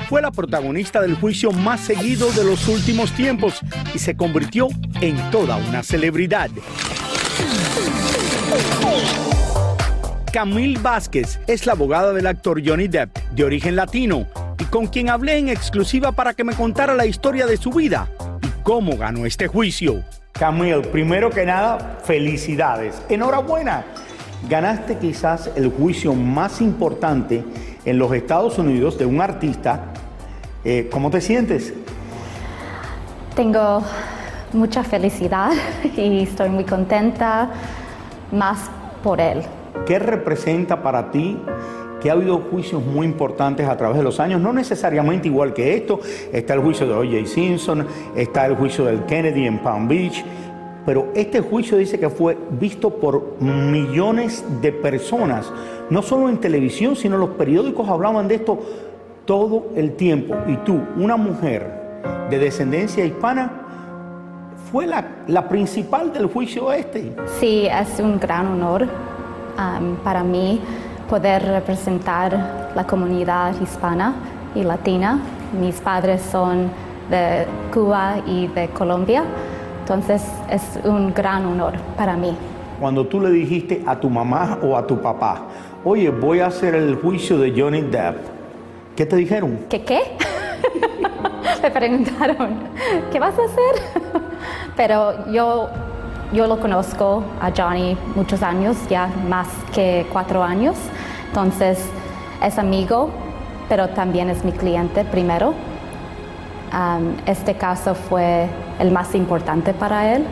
Fue 0.09 0.21
la 0.21 0.31
protagonista 0.31 1.01
del 1.01 1.15
juicio 1.15 1.51
más 1.51 1.79
seguido 1.79 2.31
de 2.31 2.43
los 2.43 2.67
últimos 2.67 3.11
tiempos 3.13 3.61
y 3.93 3.99
se 3.99 4.15
convirtió 4.15 4.67
en 4.99 5.15
toda 5.31 5.55
una 5.55 5.83
celebridad. 5.83 6.49
Camille 10.33 10.79
Vázquez 10.81 11.39
es 11.47 11.65
la 11.65 11.73
abogada 11.73 12.13
del 12.13 12.27
actor 12.27 12.61
Johnny 12.65 12.87
Depp, 12.87 13.17
de 13.33 13.43
origen 13.43 13.75
latino, 13.75 14.27
y 14.59 14.63
con 14.65 14.87
quien 14.87 15.09
hablé 15.09 15.37
en 15.37 15.49
exclusiva 15.49 16.11
para 16.11 16.33
que 16.33 16.43
me 16.43 16.55
contara 16.55 16.93
la 16.93 17.05
historia 17.05 17.45
de 17.45 17.57
su 17.57 17.71
vida 17.71 18.09
y 18.41 18.63
cómo 18.63 18.97
ganó 18.97 19.25
este 19.25 19.47
juicio. 19.47 20.03
Camille, 20.33 20.81
primero 20.81 21.29
que 21.29 21.45
nada, 21.45 21.99
felicidades. 22.03 23.01
Enhorabuena. 23.09 23.85
Ganaste 24.49 24.97
quizás 24.97 25.51
el 25.55 25.69
juicio 25.69 26.15
más 26.15 26.61
importante 26.61 27.43
en 27.85 27.97
los 27.97 28.13
Estados 28.13 28.57
Unidos 28.57 28.97
de 28.97 29.05
un 29.05 29.21
artista. 29.21 29.85
Eh, 30.63 30.89
¿Cómo 30.91 31.09
te 31.09 31.21
sientes? 31.21 31.73
Tengo 33.35 33.81
mucha 34.53 34.83
felicidad 34.83 35.51
y 35.97 36.23
estoy 36.23 36.49
muy 36.49 36.65
contenta 36.65 37.49
más 38.31 38.69
por 39.03 39.19
él. 39.19 39.41
¿Qué 39.85 39.99
representa 39.99 40.81
para 40.81 41.11
ti 41.11 41.37
que 42.01 42.09
ha 42.09 42.13
habido 42.13 42.39
juicios 42.39 42.83
muy 42.83 43.05
importantes 43.05 43.67
a 43.67 43.77
través 43.77 43.97
de 43.97 44.03
los 44.03 44.19
años, 44.19 44.41
no 44.41 44.51
necesariamente 44.51 45.27
igual 45.27 45.53
que 45.53 45.75
esto, 45.75 45.99
está 46.33 46.55
el 46.55 46.61
juicio 46.61 46.87
de 46.87 46.93
O.J. 46.93 47.27
Simpson, 47.27 47.85
está 48.15 48.47
el 48.47 48.55
juicio 48.55 48.85
del 48.85 49.05
Kennedy 49.05 49.45
en 49.45 49.59
Palm 49.59 49.87
Beach, 49.87 50.25
pero 50.85 51.09
este 51.15 51.41
juicio 51.41 51.77
dice 51.77 51.99
que 51.99 52.09
fue 52.09 52.37
visto 52.51 52.89
por 52.89 53.39
millones 53.41 54.43
de 54.61 54.71
personas, 54.71 55.51
no 55.89 56.01
solo 56.01 56.29
en 56.29 56.37
televisión, 56.37 56.95
sino 56.95 57.17
los 57.17 57.31
periódicos 57.31 57.87
hablaban 57.87 58.27
de 58.27 58.35
esto 58.35 58.59
todo 59.25 59.67
el 59.75 59.95
tiempo. 59.95 60.35
Y 60.47 60.57
tú, 60.57 60.79
una 60.97 61.17
mujer 61.17 61.81
de 62.29 62.39
descendencia 62.39 63.05
hispana, 63.05 63.61
fue 64.71 64.87
la, 64.87 65.49
principal 65.49 66.13
del 66.13 66.27
juicio 66.27 66.71
este. 66.71 67.13
Sí, 67.39 67.67
es 67.67 67.99
un 67.99 68.19
gran 68.19 68.47
honor 68.47 68.83
um, 68.83 69.95
para 69.97 70.23
mí 70.23 70.61
poder 71.09 71.43
representar 71.43 72.71
la 72.73 72.85
comunidad 72.85 73.53
hispana 73.61 74.15
y 74.55 74.63
latina. 74.63 75.19
Mis 75.59 75.75
padres 75.81 76.21
son 76.21 76.69
de 77.09 77.45
Cuba 77.73 78.15
y 78.25 78.47
de 78.47 78.69
Colombia, 78.69 79.25
entonces 79.91 80.23
es 80.49 80.79
un 80.85 81.13
gran 81.13 81.45
honor 81.45 81.73
para 81.97 82.15
mí. 82.15 82.33
Cuando 82.79 83.05
tú 83.05 83.19
le 83.19 83.29
dijiste 83.29 83.83
a 83.85 83.99
tu 83.99 84.09
mamá 84.09 84.57
o 84.63 84.77
a 84.77 84.87
tu 84.87 85.01
papá, 85.01 85.41
oye, 85.83 86.09
voy 86.09 86.39
a 86.39 86.45
hacer 86.45 86.75
el 86.75 86.95
juicio 86.95 87.37
de 87.37 87.51
Johnny 87.51 87.81
Depp, 87.81 88.15
¿qué 88.95 89.05
te 89.05 89.17
dijeron? 89.17 89.65
¿Qué 89.69 89.83
qué? 89.83 89.99
Me 91.61 91.69
preguntaron, 91.69 92.53
¿qué 93.11 93.19
vas 93.19 93.37
a 93.37 93.43
hacer? 93.43 94.01
Pero 94.77 95.29
yo 95.29 95.67
yo 96.31 96.47
lo 96.47 96.61
conozco 96.61 97.21
a 97.41 97.51
Johnny 97.51 97.97
muchos 98.15 98.41
años, 98.41 98.77
ya 98.89 99.07
más 99.27 99.49
que 99.73 100.07
cuatro 100.13 100.41
años. 100.41 100.77
Entonces 101.27 101.85
es 102.41 102.57
amigo, 102.57 103.09
pero 103.67 103.89
también 103.89 104.29
es 104.29 104.45
mi 104.45 104.53
cliente 104.53 105.03
primero. 105.03 105.53
Um, 106.73 107.15
este 107.25 107.55
caso 107.55 107.95
fue 107.95 108.47
el 108.79 108.91
más 108.91 109.13
importante 109.13 109.73
para 109.73 110.15
él, 110.15 110.23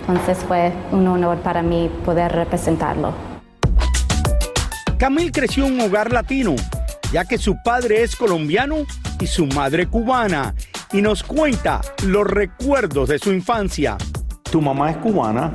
entonces 0.00 0.38
fue 0.38 0.72
un 0.90 1.06
honor 1.06 1.38
para 1.38 1.62
mí 1.62 1.90
poder 2.04 2.32
representarlo. 2.32 3.12
Camil 4.98 5.32
creció 5.32 5.66
en 5.66 5.74
un 5.74 5.80
hogar 5.82 6.12
latino, 6.12 6.54
ya 7.12 7.24
que 7.24 7.36
su 7.36 7.56
padre 7.62 8.02
es 8.02 8.16
colombiano 8.16 8.76
y 9.20 9.26
su 9.26 9.46
madre 9.46 9.86
cubana, 9.86 10.54
y 10.92 11.02
nos 11.02 11.22
cuenta 11.22 11.80
los 12.04 12.26
recuerdos 12.26 13.08
de 13.08 13.18
su 13.18 13.32
infancia 13.32 13.96
tu 14.52 14.60
mamá 14.60 14.90
es 14.90 14.98
cubana, 14.98 15.50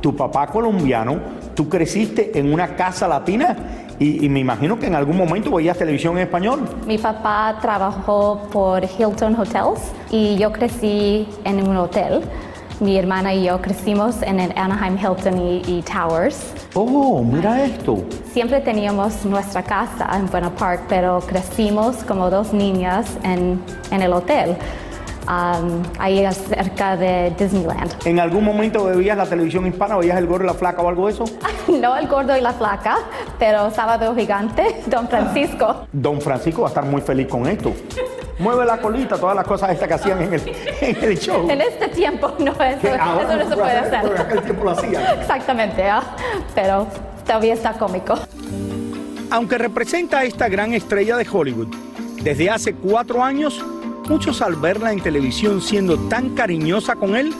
tu 0.00 0.14
papá 0.14 0.46
colombiano, 0.46 1.18
tú 1.56 1.68
creciste 1.68 2.38
en 2.38 2.52
una 2.52 2.76
casa 2.76 3.08
latina 3.08 3.87
y, 4.00 4.28
me 4.28 4.40
imagino 4.40 4.78
que 4.78 4.86
en 4.86 4.94
algún 4.94 5.16
momento 5.16 5.50
veías 5.50 5.76
televisión 5.76 6.16
en 6.16 6.24
español. 6.24 6.60
Mi 6.86 6.98
papá 6.98 7.58
trabajó 7.60 8.48
por 8.52 8.84
Hilton 8.84 9.34
Hotels 9.34 9.92
y 10.10 10.36
yo 10.36 10.52
crecí 10.52 11.26
en 11.44 11.68
un 11.68 11.76
hotel. 11.76 12.22
Mi 12.80 12.96
hermana 12.96 13.34
y 13.34 13.46
yo 13.46 13.60
crecimos 13.60 14.22
en 14.22 14.38
el 14.38 14.52
Anaheim 14.56 14.96
Hilton 14.96 15.62
y, 15.66 15.82
Towers. 15.82 16.54
Oh, 16.74 17.24
mira 17.24 17.64
esto. 17.64 18.04
Siempre 18.32 18.60
teníamos 18.60 19.24
nuestra 19.24 19.64
casa 19.64 20.08
en 20.14 20.26
Buena 20.26 20.50
Park, 20.50 20.82
pero 20.88 21.18
crecimos 21.20 21.96
como 22.04 22.30
dos 22.30 22.52
niñas 22.52 23.18
en, 23.24 23.60
en 23.90 24.02
el 24.02 24.12
hotel 24.12 24.56
ahí 25.98 26.26
cerca 26.32 26.96
de 26.96 27.32
Disneyland. 27.38 27.94
¿En 28.06 28.18
algún 28.18 28.44
momento 28.44 28.84
veías 28.84 29.16
la 29.16 29.26
televisión 29.26 29.66
hispana, 29.66 29.96
veías 29.96 30.16
el 30.16 30.26
gordo 30.26 30.44
y 30.44 30.46
la 30.46 30.54
flaca 30.54 30.80
o 30.80 30.88
algo 30.88 31.06
de 31.06 31.12
eso? 31.12 31.24
no 31.68 31.96
el 31.96 32.08
gordo 32.08 32.36
y 32.36 32.40
la 32.40 32.52
flaca, 32.52 32.98
pero 33.38 33.70
Sábado 33.70 34.14
Gigante, 34.14 34.82
Don 34.86 35.08
Francisco. 35.08 35.86
Don 35.92 36.20
Francisco 36.20 36.62
va 36.62 36.68
a 36.68 36.70
estar 36.70 36.84
muy 36.84 37.02
feliz 37.02 37.28
con 37.28 37.46
esto. 37.46 37.72
Mueve 38.38 38.64
la 38.64 38.78
colita, 38.78 39.16
todas 39.16 39.34
las 39.34 39.46
cosas 39.46 39.70
estas 39.70 39.88
que 39.88 39.94
hacían 39.94 40.22
en 40.22 40.32
el, 40.32 41.18
show. 41.18 41.50
En 41.50 41.60
este 41.60 41.88
tiempo 41.88 42.32
no, 42.38 42.52
eso, 42.52 42.86
eso 42.86 43.36
no 43.36 43.48
se 43.48 43.56
puede 43.56 43.76
hacer. 43.78 44.12
en 44.12 44.20
aquel 44.20 44.42
tiempo 44.42 44.64
lo 44.64 44.70
hacían. 44.70 45.02
Exactamente, 45.20 45.84
¿ah? 45.84 46.02
pero 46.54 46.86
todavía 47.26 47.54
está 47.54 47.72
cómico. 47.72 48.14
Aunque 49.30 49.58
representa 49.58 50.20
a 50.20 50.24
esta 50.24 50.48
gran 50.48 50.72
estrella 50.72 51.16
de 51.16 51.26
Hollywood, 51.30 51.74
desde 52.22 52.48
hace 52.48 52.74
cuatro 52.74 53.22
años 53.22 53.62
Muchos 54.08 54.40
al 54.40 54.56
verla 54.56 54.92
en 54.92 55.00
televisión 55.00 55.60
siendo 55.60 55.98
tan 56.08 56.30
cariñosa 56.30 56.96
con 56.96 57.14
él, 57.14 57.34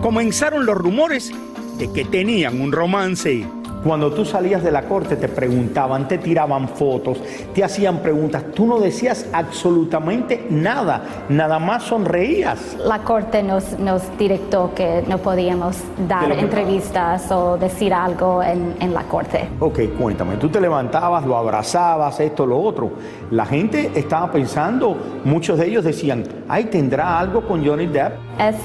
comenzaron 0.00 0.64
los 0.64 0.74
rumores 0.74 1.30
de 1.76 1.92
que 1.92 2.06
tenían 2.06 2.62
un 2.62 2.72
romance. 2.72 3.46
Cuando 3.84 4.10
tú 4.10 4.24
salías 4.24 4.64
de 4.64 4.70
la 4.70 4.84
corte 4.84 5.16
te 5.16 5.28
preguntaban, 5.28 6.08
te 6.08 6.16
tiraban 6.16 6.68
fotos, 6.68 7.18
te 7.54 7.62
hacían 7.62 7.98
preguntas, 7.98 8.44
tú 8.54 8.64
no 8.64 8.80
decías 8.80 9.26
absolutamente 9.30 10.46
nada, 10.48 11.02
nada 11.28 11.58
más 11.58 11.82
sonreías. 11.82 12.78
La 12.82 13.00
corte 13.00 13.42
nos, 13.42 13.78
nos 13.78 14.02
directó 14.16 14.72
que 14.74 15.04
no 15.06 15.18
podíamos 15.18 15.76
dar 16.08 16.32
entrevistas 16.32 17.30
o 17.30 17.58
decir 17.58 17.92
algo 17.92 18.42
en, 18.42 18.74
en, 18.80 18.94
la 18.94 19.02
corte. 19.02 19.50
Ok, 19.60 19.80
cuéntame, 19.98 20.36
tú 20.36 20.48
te 20.48 20.62
levantabas, 20.62 21.26
lo 21.26 21.36
abrazabas, 21.36 22.18
esto, 22.20 22.46
lo 22.46 22.58
otro. 22.58 22.90
La 23.30 23.44
gente 23.44 23.90
estaba 23.94 24.32
pensando, 24.32 24.96
muchos 25.24 25.58
de 25.58 25.66
ellos 25.66 25.84
decían, 25.84 26.24
ay, 26.48 26.64
¿tendrá 26.64 27.18
algo 27.18 27.46
con 27.46 27.62
Johnny 27.62 27.86
Depp? 27.86 28.14
Es 28.38 28.56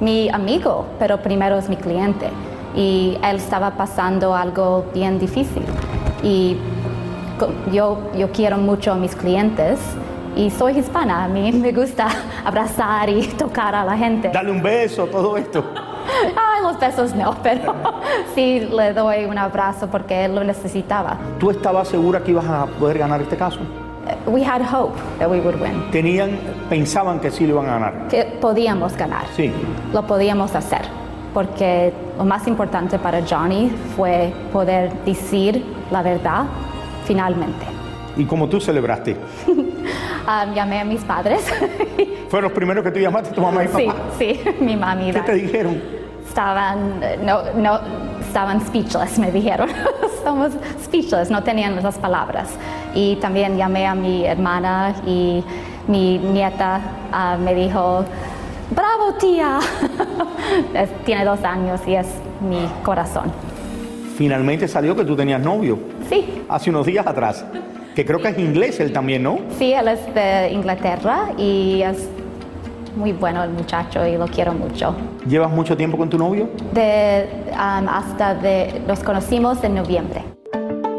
mi 0.00 0.30
amigo, 0.30 0.86
pero 0.98 1.20
primero 1.20 1.58
es 1.58 1.68
mi 1.68 1.76
cliente 1.76 2.30
y 2.74 3.16
él 3.22 3.36
estaba 3.36 3.72
pasando 3.72 4.34
algo 4.34 4.86
bien 4.92 5.18
difícil. 5.18 5.62
Y 6.22 6.56
yo, 7.72 7.98
yo 8.16 8.30
quiero 8.32 8.56
mucho 8.58 8.92
a 8.92 8.96
mis 8.96 9.14
clientes 9.14 9.78
y 10.36 10.50
soy 10.50 10.78
hispana, 10.78 11.24
a 11.24 11.28
mí 11.28 11.52
me 11.52 11.72
gusta 11.72 12.08
abrazar 12.44 13.08
y 13.08 13.22
tocar 13.38 13.74
a 13.74 13.84
la 13.84 13.96
gente. 13.96 14.30
Dale 14.32 14.50
un 14.50 14.62
beso, 14.62 15.06
todo 15.06 15.36
esto. 15.36 15.64
Ay, 16.36 16.62
los 16.62 16.78
besos 16.78 17.14
no, 17.14 17.36
pero 17.42 17.74
sí 18.34 18.60
le 18.60 18.92
doy 18.92 19.24
un 19.24 19.38
abrazo 19.38 19.88
porque 19.88 20.24
él 20.24 20.34
lo 20.34 20.44
necesitaba. 20.44 21.16
¿Tú 21.38 21.50
estabas 21.50 21.88
segura 21.88 22.22
que 22.22 22.32
ibas 22.32 22.46
a 22.46 22.66
poder 22.66 22.98
ganar 22.98 23.20
este 23.20 23.36
caso? 23.36 23.60
We 24.26 24.44
had 24.44 24.60
hope 24.60 24.98
that 25.18 25.30
we 25.30 25.40
would 25.40 25.58
win. 25.62 25.90
Tenían, 25.90 26.38
pensaban 26.68 27.20
que 27.20 27.30
sí 27.30 27.46
lo 27.46 27.54
iban 27.54 27.66
a 27.66 27.72
ganar. 27.72 28.08
Que 28.08 28.24
podíamos 28.24 28.94
ganar. 28.96 29.24
Sí. 29.34 29.50
Lo 29.94 30.06
podíamos 30.06 30.54
hacer 30.54 31.03
porque 31.34 31.92
lo 32.16 32.24
más 32.24 32.46
importante 32.46 32.98
para 32.98 33.20
Johnny 33.26 33.70
fue 33.96 34.32
poder 34.52 34.92
decir 35.04 35.62
la 35.90 36.02
verdad 36.02 36.44
finalmente. 37.04 37.66
¿Y 38.16 38.24
cómo 38.24 38.48
tú 38.48 38.60
celebraste? 38.60 39.16
Um, 39.48 40.54
llamé 40.54 40.80
a 40.80 40.84
mis 40.84 41.02
padres. 41.02 41.44
¿Fueron 42.28 42.50
los 42.50 42.52
primeros 42.52 42.84
que 42.84 42.92
tú 42.92 43.00
llamaste, 43.00 43.34
tu 43.34 43.40
mamá 43.40 43.64
y 43.64 43.68
papá? 43.68 43.96
Sí, 44.16 44.40
sí, 44.42 44.50
mi 44.64 44.76
mamá 44.76 45.02
y 45.02 45.12
¿Qué 45.12 45.20
te 45.20 45.34
dijeron? 45.34 45.82
Estaban, 46.26 47.00
no, 47.22 47.42
no, 47.54 47.80
estaban 48.20 48.64
speechless, 48.64 49.18
me 49.18 49.30
dijeron. 49.30 49.68
Estamos 50.04 50.52
speechless, 50.82 51.30
no 51.30 51.42
tenían 51.42 51.76
esas 51.78 51.98
palabras. 51.98 52.48
Y 52.94 53.16
también 53.16 53.56
llamé 53.56 53.86
a 53.86 53.94
mi 53.94 54.24
hermana 54.24 54.94
y 55.06 55.44
mi 55.86 56.18
nieta 56.18 56.80
uh, 57.12 57.40
me 57.40 57.54
dijo, 57.54 58.04
bravo 59.04 59.18
tía. 59.18 59.58
Tiene 61.04 61.24
dos 61.24 61.42
años 61.44 61.80
y 61.86 61.94
es 61.94 62.06
mi 62.40 62.68
corazón. 62.82 63.32
Finalmente 64.16 64.68
salió 64.68 64.94
que 64.94 65.04
tú 65.04 65.16
tenías 65.16 65.40
novio. 65.40 65.78
Sí. 66.08 66.44
Hace 66.48 66.70
unos 66.70 66.86
días 66.86 67.06
atrás. 67.06 67.44
Que 67.94 68.04
creo 68.04 68.20
que 68.20 68.28
es 68.28 68.38
inglés 68.38 68.80
él 68.80 68.92
también, 68.92 69.22
¿no? 69.22 69.38
Sí, 69.58 69.72
él 69.72 69.88
es 69.88 70.14
de 70.14 70.50
Inglaterra 70.52 71.32
y 71.38 71.82
es 71.82 72.08
muy 72.96 73.12
bueno 73.12 73.42
el 73.42 73.50
muchacho 73.50 74.06
y 74.06 74.16
lo 74.16 74.26
quiero 74.26 74.52
mucho. 74.52 74.94
¿Llevas 75.28 75.50
mucho 75.50 75.76
tiempo 75.76 75.96
con 75.96 76.10
tu 76.10 76.18
novio? 76.18 76.48
De, 76.72 77.28
um, 77.52 77.88
hasta 77.88 78.34
de, 78.34 78.82
nos 78.86 79.00
conocimos 79.00 79.62
en 79.62 79.76
noviembre. 79.76 80.22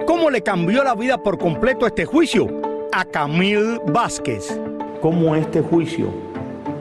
¿Cómo 0.06 0.30
le 0.30 0.42
cambió 0.42 0.84
la 0.84 0.96
vida 0.96 1.18
por 1.18 1.38
completo 1.38 1.86
este 1.86 2.06
juicio 2.06 2.48
a 2.94 3.04
Camille 3.04 3.80
Vázquez? 3.88 4.60
¿Cómo 5.02 5.36
este 5.36 5.62
juicio 5.62 6.25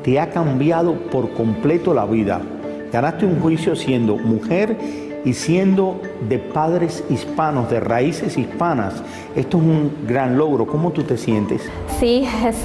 te 0.04 0.20
ha 0.20 0.28
cambiado 0.28 0.92
por 1.10 1.32
completo 1.32 1.94
la 1.94 2.04
vida. 2.04 2.42
Ganaste 2.92 3.24
un 3.24 3.40
juicio 3.40 3.74
siendo 3.74 4.16
mujer 4.16 4.76
y 5.24 5.32
siendo 5.32 6.00
de 6.28 6.38
padres 6.38 7.02
hispanos, 7.08 7.70
de 7.70 7.80
raíces 7.80 8.36
hispanas, 8.36 9.02
esto 9.34 9.56
es 9.56 9.62
un 9.62 10.06
gran 10.06 10.36
logro. 10.36 10.66
¿Cómo 10.66 10.90
tú 10.90 11.02
te 11.02 11.16
sientes? 11.16 11.62
Sí, 11.98 12.28
es, 12.46 12.56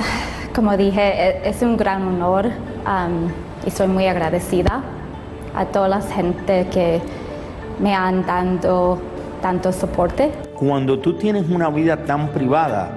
como 0.53 0.75
dije, 0.75 1.01
e- 1.01 1.49
es 1.49 1.61
un 1.61 1.77
gran 1.77 2.05
honor 2.05 2.47
um, 2.47 3.29
y 3.65 3.71
soy 3.71 3.87
muy 3.87 4.07
agradecida 4.07 4.83
a 5.55 5.65
toda 5.65 5.87
la 5.87 6.01
gente 6.01 6.67
que 6.69 6.99
me 7.81 7.95
han 7.95 8.25
dado 8.25 8.99
tanto 9.41 9.71
soporte. 9.71 10.29
Cuando 10.55 10.99
tú 10.99 11.13
tienes 11.13 11.49
una 11.49 11.69
vida 11.69 12.03
tan 12.03 12.27
privada, 12.27 12.91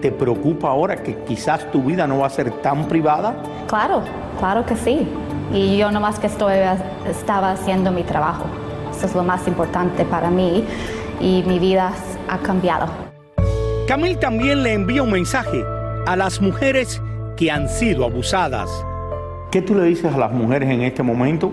¿te 0.00 0.12
preocupa 0.12 0.68
ahora 0.68 1.02
que 1.02 1.16
quizás 1.24 1.68
tu 1.72 1.82
vida 1.82 2.06
no 2.06 2.18
va 2.18 2.28
a 2.28 2.30
ser 2.30 2.52
tan 2.62 2.86
privada? 2.86 3.34
Claro, 3.72 4.02
claro 4.38 4.66
que 4.66 4.76
sí. 4.76 5.08
Y 5.50 5.78
yo 5.78 5.90
nomás 5.90 6.18
que 6.18 6.26
estoy, 6.26 6.56
estaba 7.08 7.52
haciendo 7.52 7.90
mi 7.90 8.02
trabajo. 8.02 8.44
Eso 8.94 9.06
es 9.06 9.14
lo 9.14 9.22
más 9.22 9.48
importante 9.48 10.04
para 10.04 10.28
mí 10.28 10.62
y 11.22 11.42
mi 11.46 11.58
vida 11.58 11.90
ha 12.28 12.36
cambiado. 12.36 12.84
Camil 13.88 14.18
también 14.18 14.62
le 14.62 14.74
envía 14.74 15.02
un 15.02 15.10
mensaje 15.10 15.64
a 16.06 16.16
las 16.16 16.42
mujeres 16.42 17.00
que 17.34 17.50
han 17.50 17.66
sido 17.66 18.04
abusadas. 18.04 18.68
¿Qué 19.50 19.62
tú 19.62 19.74
le 19.74 19.84
dices 19.84 20.14
a 20.14 20.18
las 20.18 20.32
mujeres 20.32 20.68
en 20.68 20.82
este 20.82 21.02
momento? 21.02 21.50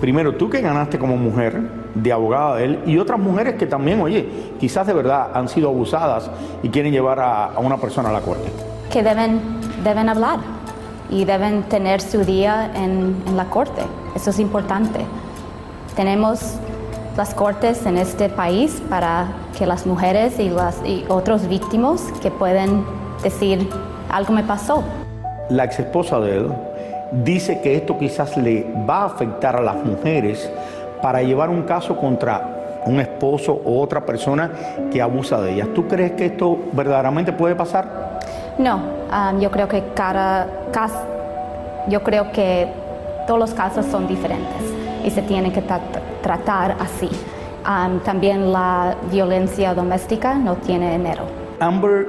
Primero, 0.00 0.34
tú 0.34 0.50
que 0.50 0.60
ganaste 0.62 0.98
como 0.98 1.16
mujer 1.16 1.70
de 1.94 2.12
abogada 2.12 2.56
de 2.56 2.64
él 2.64 2.78
y 2.84 2.98
otras 2.98 3.20
mujeres 3.20 3.54
que 3.54 3.66
también, 3.66 4.00
oye, 4.00 4.28
quizás 4.58 4.88
de 4.88 4.92
verdad 4.92 5.28
han 5.34 5.48
sido 5.48 5.68
abusadas 5.68 6.32
y 6.64 6.68
quieren 6.68 6.92
llevar 6.92 7.20
a, 7.20 7.44
a 7.44 7.60
una 7.60 7.76
persona 7.76 8.08
a 8.08 8.12
la 8.12 8.22
corte. 8.22 8.50
Que 8.92 9.04
deben, 9.04 9.40
deben 9.84 10.08
hablar 10.08 10.59
y 11.10 11.24
deben 11.24 11.64
tener 11.64 12.00
su 12.00 12.24
día 12.24 12.70
en, 12.74 13.16
la 13.36 13.46
corte. 13.46 13.82
Eso 14.14 14.30
es 14.30 14.38
importante. 14.38 15.00
Tenemos 15.96 16.56
las 17.16 17.34
cortes 17.34 17.84
en 17.84 17.98
este 17.98 18.28
país 18.28 18.82
para 18.88 19.28
que 19.58 19.66
las 19.66 19.86
mujeres 19.86 20.38
y, 20.38 20.48
las, 20.48 20.76
y 20.84 21.04
otros 21.08 21.48
víctimas 21.48 22.02
que 22.22 22.30
pueden 22.30 22.84
decir 23.22 23.68
algo 24.10 24.32
me 24.32 24.44
pasó. 24.44 24.82
La 25.48 25.64
ex 25.64 25.80
esposa 25.80 26.20
de 26.20 26.38
él 26.38 26.52
dice 27.24 27.60
que 27.60 27.74
esto 27.76 27.98
quizás 27.98 28.36
le 28.36 28.66
va 28.88 29.02
a 29.02 29.06
afectar 29.06 29.56
a 29.56 29.60
las 29.60 29.84
mujeres 29.84 30.50
para 31.02 31.22
llevar 31.22 31.50
un 31.50 31.62
caso 31.62 31.96
contra 31.96 32.56
un 32.86 33.00
esposo 33.00 33.60
o 33.64 33.80
otra 33.80 34.06
persona 34.06 34.50
que 34.92 35.02
abusa 35.02 35.40
de 35.40 35.54
ellas. 35.54 35.68
¿Tú 35.74 35.86
crees 35.86 36.12
que 36.12 36.26
esto 36.26 36.58
verdaderamente 36.72 37.32
puede 37.32 37.54
pasar? 37.54 38.19
No, 38.60 38.76
um, 38.76 39.40
yo 39.40 39.50
creo 39.50 39.68
que 39.68 39.82
cada 39.94 40.46
caso, 40.70 41.00
yo 41.88 42.02
creo 42.02 42.30
que 42.30 42.68
todos 43.26 43.40
los 43.40 43.54
casos 43.54 43.86
son 43.86 44.06
diferentes 44.06 44.62
y 45.02 45.10
se 45.10 45.22
tienen 45.22 45.50
que 45.50 45.66
tra- 45.66 45.80
tratar 46.22 46.76
así. 46.78 47.08
Um, 47.66 48.00
también 48.00 48.52
la 48.52 48.96
violencia 49.10 49.72
doméstica 49.72 50.34
no 50.34 50.56
tiene 50.56 50.94
enero. 50.94 51.22
Amber 51.58 52.06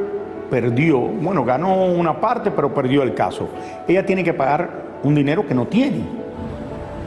perdió, 0.49 0.99
bueno, 0.99 1.45
ganó 1.45 1.85
una 1.85 2.19
parte, 2.19 2.51
pero 2.51 2.73
perdió 2.73 3.01
el 3.03 3.13
caso. 3.13 3.47
Ella 3.87 4.05
tiene 4.05 4.21
que 4.21 4.33
pagar 4.33 4.69
un 5.03 5.15
dinero 5.15 5.47
que 5.47 5.55
no 5.55 5.65
tiene. 5.67 6.03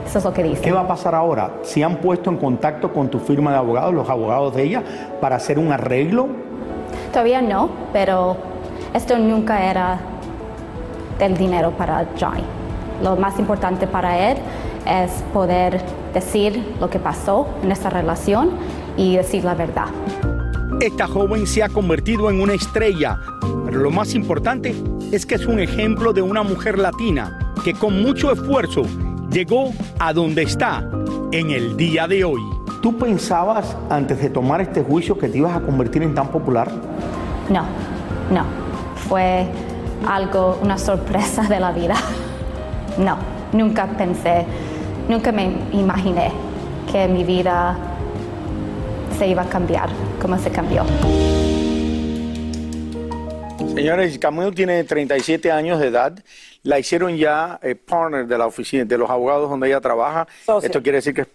Eso 0.06 0.18
es 0.20 0.24
lo 0.24 0.32
que 0.32 0.42
dice. 0.42 0.62
¿Qué 0.62 0.72
va 0.72 0.80
a 0.80 0.88
pasar 0.88 1.14
ahora? 1.14 1.50
¿Se 1.62 1.84
han 1.84 1.96
puesto 1.96 2.30
en 2.30 2.38
contacto 2.38 2.90
con 2.94 3.08
tu 3.08 3.18
firma 3.18 3.50
de 3.52 3.58
abogados, 3.58 3.92
los 3.92 4.08
abogados 4.08 4.54
de 4.54 4.62
ella, 4.62 4.82
para 5.20 5.36
hacer 5.36 5.58
un 5.58 5.70
arreglo? 5.70 6.28
Todavía 7.12 7.42
no, 7.42 7.68
pero 7.92 8.36
esto 8.94 9.18
nunca 9.18 9.68
era 9.68 9.98
del 11.18 11.36
dinero 11.36 11.72
para 11.72 12.06
Johnny. 12.18 12.44
Lo 13.02 13.16
más 13.16 13.38
importante 13.40 13.88
para 13.88 14.30
él 14.30 14.38
es 14.86 15.10
poder 15.32 15.82
decir 16.14 16.74
lo 16.80 16.88
que 16.88 17.00
pasó 17.00 17.48
en 17.62 17.72
esta 17.72 17.90
relación 17.90 18.50
y 18.96 19.16
decir 19.16 19.44
la 19.44 19.54
verdad. 19.54 19.86
Esta 20.80 21.08
joven 21.08 21.46
se 21.46 21.62
ha 21.64 21.68
convertido 21.68 22.30
en 22.30 22.40
una 22.40 22.54
estrella, 22.54 23.18
pero 23.64 23.80
lo 23.80 23.90
más 23.90 24.14
importante 24.14 24.74
es 25.10 25.26
que 25.26 25.34
es 25.34 25.46
un 25.46 25.58
ejemplo 25.58 26.12
de 26.12 26.22
una 26.22 26.44
mujer 26.44 26.78
latina 26.78 27.52
que 27.64 27.74
con 27.74 28.00
mucho 28.00 28.30
esfuerzo 28.30 28.82
llegó 29.28 29.72
a 29.98 30.12
donde 30.12 30.42
está 30.42 30.88
en 31.32 31.50
el 31.50 31.76
día 31.76 32.06
de 32.06 32.22
hoy. 32.22 32.42
¿Tú 32.80 32.96
pensabas 32.96 33.76
antes 33.90 34.20
de 34.20 34.30
tomar 34.30 34.60
este 34.60 34.82
juicio 34.82 35.18
que 35.18 35.28
te 35.28 35.38
ibas 35.38 35.56
a 35.56 35.60
convertir 35.60 36.02
en 36.02 36.14
tan 36.14 36.28
popular? 36.28 36.70
No, 37.48 37.64
no. 38.30 38.63
Fue 38.96 39.46
algo, 40.06 40.58
una 40.62 40.78
sorpresa 40.78 41.42
de 41.42 41.60
la 41.60 41.72
vida. 41.72 41.96
No, 42.98 43.18
nunca 43.52 43.86
pensé, 43.86 44.44
nunca 45.08 45.32
me 45.32 45.44
imaginé 45.72 46.32
que 46.90 47.08
mi 47.08 47.24
vida 47.24 47.76
se 49.18 49.26
iba 49.26 49.42
a 49.42 49.48
cambiar 49.48 49.88
como 50.20 50.38
se 50.38 50.50
cambió. 50.50 50.84
Señores, 53.74 54.18
Camilo 54.18 54.52
tiene 54.52 54.84
37 54.84 55.50
años 55.50 55.80
de 55.80 55.88
edad. 55.88 56.16
La 56.62 56.78
hicieron 56.78 57.16
ya 57.16 57.58
eh, 57.62 57.74
partner 57.74 58.26
de 58.26 58.38
la 58.38 58.46
oficina, 58.46 58.84
de 58.84 58.96
los 58.96 59.10
abogados 59.10 59.50
donde 59.50 59.66
ella 59.66 59.80
trabaja. 59.80 60.28
Socia. 60.46 60.68
Esto 60.68 60.82
quiere 60.82 60.98
decir 60.98 61.12
que 61.12 61.22
es 61.22 61.28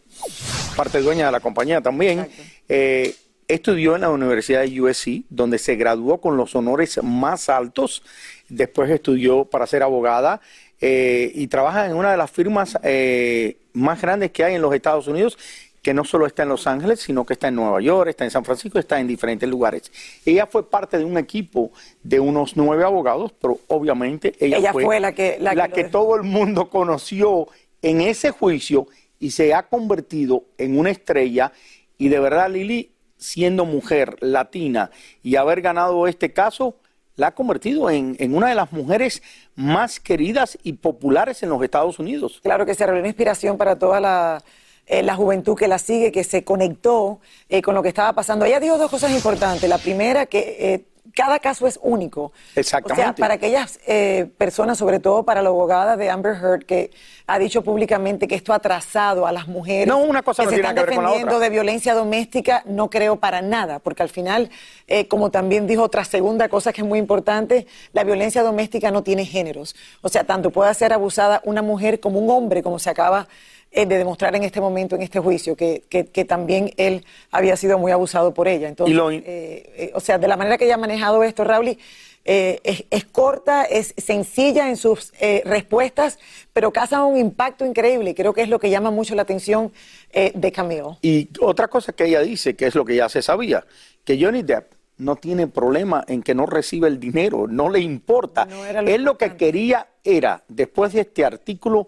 parte 0.75 1.01
dueña 1.01 1.25
de 1.25 1.31
la 1.33 1.41
compañía 1.41 1.81
también. 1.81 2.27
Eh, 2.69 3.13
estudió 3.49 3.95
en 3.95 4.01
la 4.01 4.09
Universidad 4.09 4.61
de 4.61 4.79
USC, 4.81 5.23
donde 5.29 5.57
se 5.57 5.75
graduó 5.75 6.21
con 6.21 6.37
los 6.37 6.55
honores 6.55 6.99
más 7.03 7.49
altos. 7.49 8.03
Después 8.47 8.89
estudió 8.89 9.43
para 9.45 9.67
ser 9.67 9.83
abogada 9.83 10.39
eh, 10.79 11.31
y 11.35 11.47
trabaja 11.47 11.85
en 11.85 11.95
una 11.95 12.11
de 12.11 12.17
las 12.17 12.31
firmas 12.31 12.77
eh, 12.83 13.57
más 13.73 14.01
grandes 14.01 14.31
que 14.31 14.43
hay 14.45 14.55
en 14.55 14.61
los 14.61 14.73
Estados 14.73 15.07
Unidos, 15.07 15.37
que 15.81 15.93
no 15.93 16.03
solo 16.03 16.25
está 16.25 16.43
en 16.43 16.49
Los 16.49 16.67
Ángeles, 16.67 16.99
sino 16.99 17.25
que 17.25 17.33
está 17.33 17.47
en 17.47 17.55
Nueva 17.55 17.81
York, 17.81 18.09
está 18.09 18.23
en 18.25 18.31
San 18.31 18.43
Francisco, 18.45 18.79
está 18.79 18.99
en 18.99 19.07
diferentes 19.07 19.47
lugares. 19.49 19.91
Ella 20.25 20.45
fue 20.45 20.69
parte 20.69 20.97
de 20.97 21.05
un 21.05 21.17
equipo 21.17 21.71
de 22.03 22.19
unos 22.19 22.55
nueve 22.57 22.83
abogados, 22.83 23.33
pero 23.41 23.59
obviamente 23.67 24.33
ella, 24.39 24.57
Ella 24.57 24.73
fue 24.73 24.99
la 24.99 25.13
que- 25.13 25.37
la 25.39 25.69
que 25.69 25.85
todo 25.85 26.15
el 26.15 26.23
mundo 26.23 26.69
conoció 26.69 27.47
en 27.81 28.01
ese 28.01 28.31
juicio 28.31 28.87
y 29.19 29.31
se 29.31 29.53
ha 29.53 29.63
convertido 29.63 30.43
en 30.57 30.77
una 30.77 30.91
estrella. 30.91 31.51
Y 31.97 32.09
de 32.09 32.19
verdad, 32.19 32.49
Lili, 32.51 32.91
siendo 33.19 33.65
mujer 33.65 34.15
latina 34.21 34.89
y 35.21 35.35
haber 35.35 35.61
ganado 35.61 36.07
este 36.07 36.33
caso, 36.33 36.75
la 37.15 37.27
ha 37.27 37.35
convertido 37.35 37.89
en, 37.89 38.15
en 38.17 38.33
una 38.33 38.47
de 38.47 38.55
las 38.55 38.71
mujeres 38.71 39.21
más 39.55 39.99
queridas 39.99 40.57
y 40.63 40.73
populares 40.73 41.43
en 41.43 41.49
los 41.49 41.61
Estados 41.61 41.99
Unidos. 41.99 42.39
Claro 42.41 42.65
que 42.65 42.73
se 42.73 42.85
reveló 42.85 43.01
una 43.01 43.09
inspiración 43.09 43.57
para 43.57 43.77
toda 43.77 43.99
la, 43.99 44.41
eh, 44.87 45.03
la 45.03 45.15
juventud 45.15 45.55
que 45.55 45.67
la 45.67 45.77
sigue, 45.77 46.11
que 46.11 46.23
se 46.23 46.43
conectó 46.43 47.19
eh, 47.49 47.61
con 47.61 47.75
lo 47.75 47.83
que 47.83 47.89
estaba 47.89 48.13
pasando. 48.13 48.45
Ella 48.45 48.59
dijo 48.59 48.77
dos 48.77 48.89
cosas 48.89 49.11
importantes. 49.11 49.69
La 49.69 49.77
primera, 49.77 50.25
que 50.25 50.57
eh, 50.59 50.85
cada 51.15 51.39
caso 51.39 51.67
es 51.67 51.79
único. 51.81 52.31
Exactamente. 52.55 53.01
O 53.01 53.05
sea, 53.05 53.15
para 53.15 53.35
aquellas 53.35 53.79
eh, 53.87 54.29
personas, 54.37 54.77
sobre 54.77 54.99
todo 54.99 55.23
para 55.23 55.41
la 55.41 55.49
abogada 55.49 55.97
de 55.97 56.09
Amber 56.09 56.35
Heard, 56.35 56.65
que 56.65 56.91
ha 57.27 57.37
dicho 57.39 57.63
públicamente 57.63 58.27
que 58.27 58.35
esto 58.35 58.53
ha 58.53 58.57
atrasado 58.57 59.27
a 59.27 59.31
las 59.31 59.47
mujeres 59.47 59.87
No, 59.87 59.99
una 59.99 60.23
cosa 60.23 60.43
que 60.43 60.45
no 60.45 60.49
se 60.49 60.55
tiene 60.55 60.69
están 60.69 60.75
que 60.75 60.89
ver 60.89 60.95
con 60.95 61.03
la 61.03 61.09
defendiendo 61.09 61.35
otra. 61.35 61.45
de 61.45 61.53
violencia 61.53 61.93
doméstica, 61.93 62.63
no 62.65 62.89
creo 62.89 63.17
para 63.17 63.41
nada, 63.41 63.79
porque 63.79 64.03
al 64.03 64.09
final, 64.09 64.49
eh, 64.87 65.07
como 65.07 65.29
también 65.29 65.67
dijo 65.67 65.83
otra 65.83 66.05
segunda 66.05 66.49
cosa 66.49 66.73
que 66.73 66.81
es 66.81 66.87
muy 66.87 66.99
importante, 66.99 67.67
la 67.93 68.03
violencia 68.03 68.41
doméstica 68.41 68.91
no 68.91 69.03
tiene 69.03 69.25
géneros. 69.25 69.75
O 70.01 70.09
sea, 70.09 70.23
tanto 70.23 70.49
puede 70.49 70.73
ser 70.73 70.93
abusada 70.93 71.41
una 71.45 71.61
mujer 71.61 71.99
como 71.99 72.19
un 72.19 72.29
hombre, 72.29 72.63
como 72.63 72.79
se 72.79 72.89
acaba 72.89 73.27
eh, 73.71 73.85
de 73.85 73.97
demostrar 73.97 74.35
en 74.35 74.43
este 74.43 74.59
momento, 74.61 74.95
en 74.95 75.01
este 75.03 75.19
juicio, 75.19 75.55
que, 75.55 75.83
que- 75.89 76.07
que 76.07 76.25
también 76.25 76.71
él 76.77 77.05
había 77.31 77.55
sido 77.55 77.77
muy 77.77 77.91
abusado 77.91 78.33
por 78.33 78.47
ella. 78.47 78.67
Entonces, 78.67 78.95
lo- 78.95 79.11
eh, 79.11 79.21
eh, 79.25 79.91
o 79.93 79.99
sea, 79.99 80.17
de 80.17 80.27
la 80.27 80.37
manera 80.37 80.57
que 80.57 80.65
ella 80.65 80.75
ha 80.75 80.77
manejado 80.77 81.23
esto, 81.23 81.43
Rauli, 81.43 81.77
eh, 82.25 82.59
es, 82.63 82.83
es 82.89 83.05
corta, 83.05 83.63
es 83.63 83.93
sencilla 83.97 84.69
en 84.69 84.75
sus 84.77 85.13
eh, 85.19 85.41
respuestas, 85.45 86.19
pero 86.53 86.71
causa 86.71 87.03
un 87.03 87.17
impacto 87.17 87.65
increíble 87.65 88.13
creo 88.13 88.33
que 88.33 88.41
es 88.41 88.49
lo 88.49 88.59
que 88.59 88.69
llama 88.69 88.91
mucho 88.91 89.15
la 89.15 89.21
atención 89.21 89.71
eh, 90.11 90.31
de 90.35 90.51
Camille. 90.51 90.97
Y 91.01 91.29
otra 91.39 91.67
cosa 91.69 91.93
que 91.93 92.05
ella 92.05 92.21
dice, 92.21 92.55
que 92.55 92.67
es 92.67 92.75
lo 92.75 92.83
que 92.85 92.95
ya 92.95 93.07
se 93.09 93.21
sabía, 93.21 93.65
que 94.03 94.21
Johnny 94.21 94.43
Depp 94.43 94.73
no 94.97 95.15
tiene 95.15 95.47
problema 95.47 96.03
en 96.07 96.21
que 96.21 96.35
no 96.35 96.45
reciba 96.45 96.87
el 96.89 96.99
dinero, 96.99 97.47
no 97.47 97.69
le 97.69 97.79
importa. 97.79 98.45
lo 98.45 98.81
Él 98.81 99.03
lo 99.03 99.17
que 99.17 99.37
quería 99.37 99.87
era, 100.03 100.43
después 100.49 100.91
de 100.93 101.01
este 101.01 101.23
artículo 101.23 101.87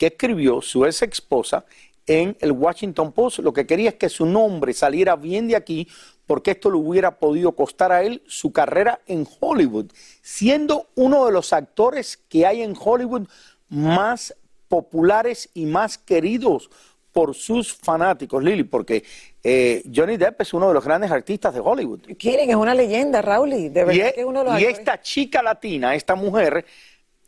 que 0.00 0.06
escribió 0.06 0.62
su 0.62 0.86
ex 0.86 1.02
esposa 1.02 1.66
en 2.06 2.34
el 2.40 2.52
Washington 2.52 3.12
Post, 3.12 3.40
lo 3.40 3.52
que 3.52 3.66
quería 3.66 3.90
es 3.90 3.96
que 3.96 4.08
su 4.08 4.24
nombre 4.24 4.72
saliera 4.72 5.14
bien 5.14 5.46
de 5.46 5.56
aquí, 5.56 5.86
porque 6.26 6.52
esto 6.52 6.70
le 6.70 6.78
hubiera 6.78 7.18
podido 7.18 7.52
costar 7.52 7.92
a 7.92 8.02
él 8.02 8.22
su 8.26 8.50
carrera 8.50 9.00
en 9.06 9.28
Hollywood, 9.40 9.92
siendo 10.22 10.86
uno 10.94 11.26
de 11.26 11.32
los 11.32 11.52
actores 11.52 12.16
que 12.30 12.46
hay 12.46 12.62
en 12.62 12.74
Hollywood 12.82 13.28
más 13.68 14.34
populares 14.68 15.50
y 15.52 15.66
más 15.66 15.98
queridos 15.98 16.70
por 17.12 17.34
sus 17.34 17.74
fanáticos, 17.74 18.42
Lili, 18.42 18.62
porque 18.64 19.04
eh, 19.42 19.82
Johnny 19.94 20.16
Depp 20.16 20.40
es 20.42 20.54
uno 20.54 20.68
de 20.68 20.74
los 20.74 20.84
grandes 20.84 21.10
artistas 21.10 21.52
de 21.52 21.60
Hollywood. 21.60 22.00
Quieren, 22.18 22.48
es 22.48 22.56
una 22.56 22.72
leyenda, 22.72 23.20
Raúl, 23.20 23.50
de 23.50 23.68
verdad 23.84 23.92
Y, 23.92 24.12
que 24.14 24.20
es 24.20 24.24
uno 24.24 24.44
de 24.44 24.44
los 24.50 24.60
y 24.60 24.64
actores- 24.64 24.78
esta 24.78 25.02
chica 25.02 25.42
latina, 25.42 25.94
esta 25.94 26.14
mujer, 26.14 26.64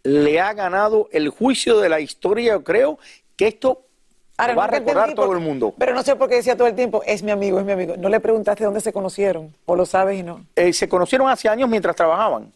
le 0.05 0.41
ha 0.41 0.53
ganado 0.53 1.09
el 1.13 1.29
juicio 1.29 1.79
de 1.79 1.89
la 1.89 2.01
historia, 2.01 2.53
yo 2.53 2.65
creo 2.65 2.99
que 3.37 3.47
esto 3.49 3.83
Ahora, 4.37 4.55
va 4.55 4.65
a 4.65 4.67
recordar 4.69 5.11
entendí 5.11 5.15
todo 5.15 5.33
el 5.33 5.41
mundo. 5.41 5.75
Pero 5.79 5.95
no 5.95 6.03
sé 6.03 6.17
por 6.17 6.29
qué 6.29 6.37
decía 6.37 6.57
todo 6.57 6.67
el 6.67 6.75
tiempo, 6.75 7.03
es 7.07 7.23
mi 7.23 7.31
amigo, 7.31 7.61
es 7.61 7.65
mi 7.65 7.73
amigo. 7.73 7.95
No 7.97 8.09
le 8.09 8.19
preguntaste 8.19 8.65
dónde 8.65 8.81
se 8.81 8.93
conocieron, 8.93 9.55
o 9.67 9.77
lo 9.77 9.87
sabes 9.87 10.19
y 10.19 10.23
no. 10.23 10.45
Eh, 10.57 10.73
se 10.73 10.89
conocieron 10.89 11.29
hace 11.29 11.49
años 11.49 11.69
mientras 11.69 11.95
trabajaban. 11.95 12.53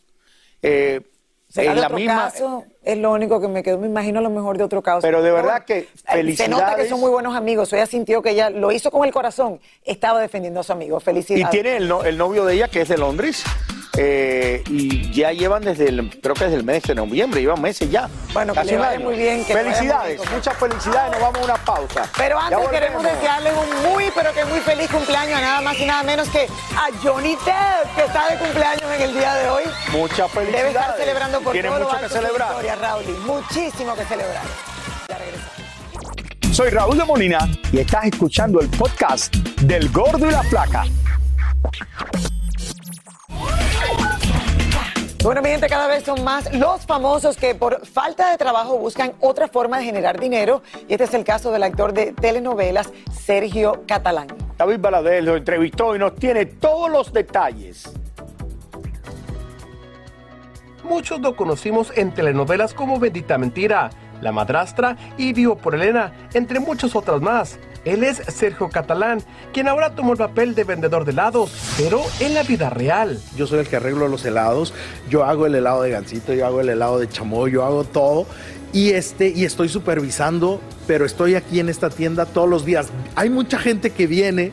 Eh, 0.63 1.01
¿Será 1.49 1.69
en 1.71 1.75
de 1.77 1.81
la 1.83 1.87
otro 1.87 1.97
misma. 1.99 2.15
caso? 2.33 2.65
Es 2.83 2.99
lo 2.99 3.13
único 3.13 3.41
que 3.41 3.47
me 3.47 3.63
quedó. 3.63 3.79
Me 3.79 3.87
imagino 3.87 4.21
lo 4.21 4.31
mejor 4.31 4.59
de 4.59 4.65
otro 4.65 4.83
caso. 4.83 5.01
Pero 5.03 5.23
de 5.23 5.31
verdad 5.31 5.65
que 5.65 5.79
Eh, 5.79 5.87
Se 5.95 6.09
nota 6.09 6.11
que 6.11 6.17
felicidades. 6.17 6.89
son 6.89 6.99
muy 7.01 7.11
buenos 7.11 7.37
amigos. 7.37 7.73
Ella 7.73 7.87
sintió 7.87 8.21
que 8.21 8.31
ella 8.31 8.51
lo 8.51 8.73
hizo 8.73 8.91
con 8.91 9.05
el 9.05 9.13
corazón. 9.13 9.61
Estaba 9.85 10.21
defendiendo 10.21 10.59
a 10.61 10.63
su 10.65 10.73
amigo. 10.73 10.99
Y 10.99 11.01
Felicidades. 11.01 11.51
tiene 11.51 11.77
el, 11.77 11.87
no- 11.89 12.03
el 12.03 12.19
novio 12.19 12.45
de 12.45 12.55
ella 12.55 12.67
que 12.69 12.81
es 12.81 12.89
de 12.89 12.99
Londres. 12.99 13.45
Eh, 13.99 14.63
y 14.69 15.11
ya 15.13 15.33
llevan 15.33 15.63
desde 15.63 15.89
el, 15.89 16.11
creo 16.21 16.35
que 16.35 16.45
desde 16.45 16.57
el 16.57 16.65
mes 16.65 16.83
de 16.83 16.95
noviembre, 16.95 17.41
llevan 17.41 17.61
meses 17.63 17.91
ya. 17.91 18.09
Bueno, 18.33 18.53
que 18.53 18.61
Casi 18.61 18.71
le 18.73 18.77
vaya 18.79 18.99
muy 19.01 19.17
bien, 19.17 19.45
que 19.45 19.55
muy 19.55 19.63
felicidades, 19.65 20.21
bien. 20.21 20.35
muchas 20.35 20.57
felicidades, 20.59 21.13
nos 21.13 21.21
vamos 21.21 21.41
a 21.41 21.45
una 21.45 21.57
pausa. 21.65 22.03
Pero 22.17 22.39
antes 22.39 22.69
queremos 22.69 22.97
volvemos. 23.03 23.21
desearle 23.21 23.51
un 23.55 23.93
muy, 23.93 24.05
pero 24.15 24.33
que 24.35 24.45
muy 24.45 24.61
feliz 24.61 24.91
cumpleaños 24.91 25.39
a 25.39 25.41
nada 25.41 25.61
más 25.63 25.79
y 25.79 25.85
nada 25.87 26.03
menos 26.03 26.29
que 26.29 26.47
a 26.77 26.89
Johnny 27.03 27.37
Depp, 27.37 27.95
que 27.97 28.05
está 28.05 28.29
de 28.31 28.37
cumpleaños 28.39 28.91
en 28.97 29.03
el 29.03 29.13
día 29.15 29.35
de 29.35 29.49
hoy. 29.49 29.65
Muchas 29.93 30.31
felicidades. 30.31 30.65
Debe 30.67 30.69
estar 30.79 30.97
celebrando 30.99 31.41
por 31.41 31.53
Tiene 31.53 31.69
todo 31.69 31.79
lo 31.79 31.85
mucho 31.87 32.01
que 32.01 32.09
celebrar. 32.09 32.49
victoria, 32.49 32.75
Raúl. 32.77 33.05
Muchísimo 33.27 33.95
que 33.95 34.05
celebrar. 34.05 34.43
Ya 35.09 35.19
regresamos. 35.19 36.57
Soy 36.57 36.71
Raúl 36.71 36.97
de 36.99 37.05
Molina 37.05 37.39
y 37.73 37.79
estás 37.81 38.05
escuchando 38.07 38.61
el 38.61 38.69
podcast 38.69 39.35
del 39.63 39.91
Gordo 39.91 40.27
y 40.27 40.31
la 40.31 40.43
Flaca. 40.43 40.85
Bueno, 45.27 45.43
mi 45.43 45.49
gente, 45.49 45.67
cada 45.67 45.89
vez 45.89 46.05
son 46.05 46.23
más 46.23 46.55
los 46.55 46.87
famosos 46.87 47.37
que 47.37 47.57
por 47.57 47.85
falta 47.85 48.31
de 48.31 48.39
trabajo 48.39 48.79
buscan 48.79 49.13
otra 49.19 49.49
forma 49.49 49.79
de 49.79 49.85
generar 49.85 50.21
dinero. 50.21 50.63
Y 50.89 50.93
este 50.93 51.03
es 51.03 51.15
el 51.15 51.25
caso 51.25 51.51
del 51.51 51.65
actor 51.65 51.93
de 51.93 52.13
telenovelas 52.13 52.93
Sergio 53.11 53.83
Catalán. 53.89 54.29
David 54.57 54.79
Baladés 54.79 55.25
lo 55.25 55.35
entrevistó 55.35 55.97
y 55.97 55.99
nos 55.99 56.15
tiene 56.15 56.47
todos 56.47 56.89
los 56.89 57.13
detalles. 57.13 57.93
Muchos 60.85 61.21
lo 61.21 61.35
conocimos 61.35 61.93
en 61.97 62.15
telenovelas 62.15 62.73
como 62.73 63.01
Bendita 63.01 63.37
Mentira, 63.37 63.91
La 64.21 64.31
Madrastra 64.31 64.97
y 65.19 65.33
Vivo 65.33 65.57
por 65.57 65.75
Elena, 65.75 66.13
entre 66.35 66.61
muchas 66.61 66.95
otras 66.95 67.21
más. 67.21 67.59
Él 67.87 68.03
es 68.03 68.21
Sergio 68.35 68.69
Catalán, 68.69 69.23
quien 69.53 69.69
ahora 69.69 69.95
tomó 69.95 70.13
el 70.13 70.19
papel 70.19 70.57
de 70.57 70.65
vendedor 70.65 71.05
de 71.05 71.13
helados, 71.13 71.53
pero 71.79 72.03
en 72.19 72.35
la 72.35 72.43
vida 72.43 72.69
real. 72.69 73.19
Yo 73.37 73.47
soy 73.47 73.61
el 73.61 73.69
que 73.69 73.77
arreglo 73.77 74.09
los 74.09 74.25
helados, 74.25 74.75
yo 75.09 75.25
hago 75.25 75.47
el 75.47 75.55
helado 75.55 75.83
de 75.83 75.91
gansito, 75.91 76.35
yo 76.35 76.45
hago 76.47 76.61
el 76.61 76.69
helado 76.69 76.99
de 76.99 77.09
chamoy, 77.09 77.53
yo 77.53 77.65
hago 77.65 77.85
todo. 77.85 78.27
Y, 78.73 78.91
este, 78.91 79.29
y 79.29 79.45
estoy 79.45 79.69
supervisando, 79.69 80.61
pero 80.89 81.07
estoy 81.07 81.37
aquí 81.37 81.61
en 81.61 81.69
esta 81.69 81.89
tienda 81.89 82.27
todos 82.27 82.49
los 82.49 82.65
días. 82.65 82.89
Hay 83.15 83.31
mucha 83.31 83.57
gente 83.59 83.91
que 83.91 84.09
viene 84.09 84.51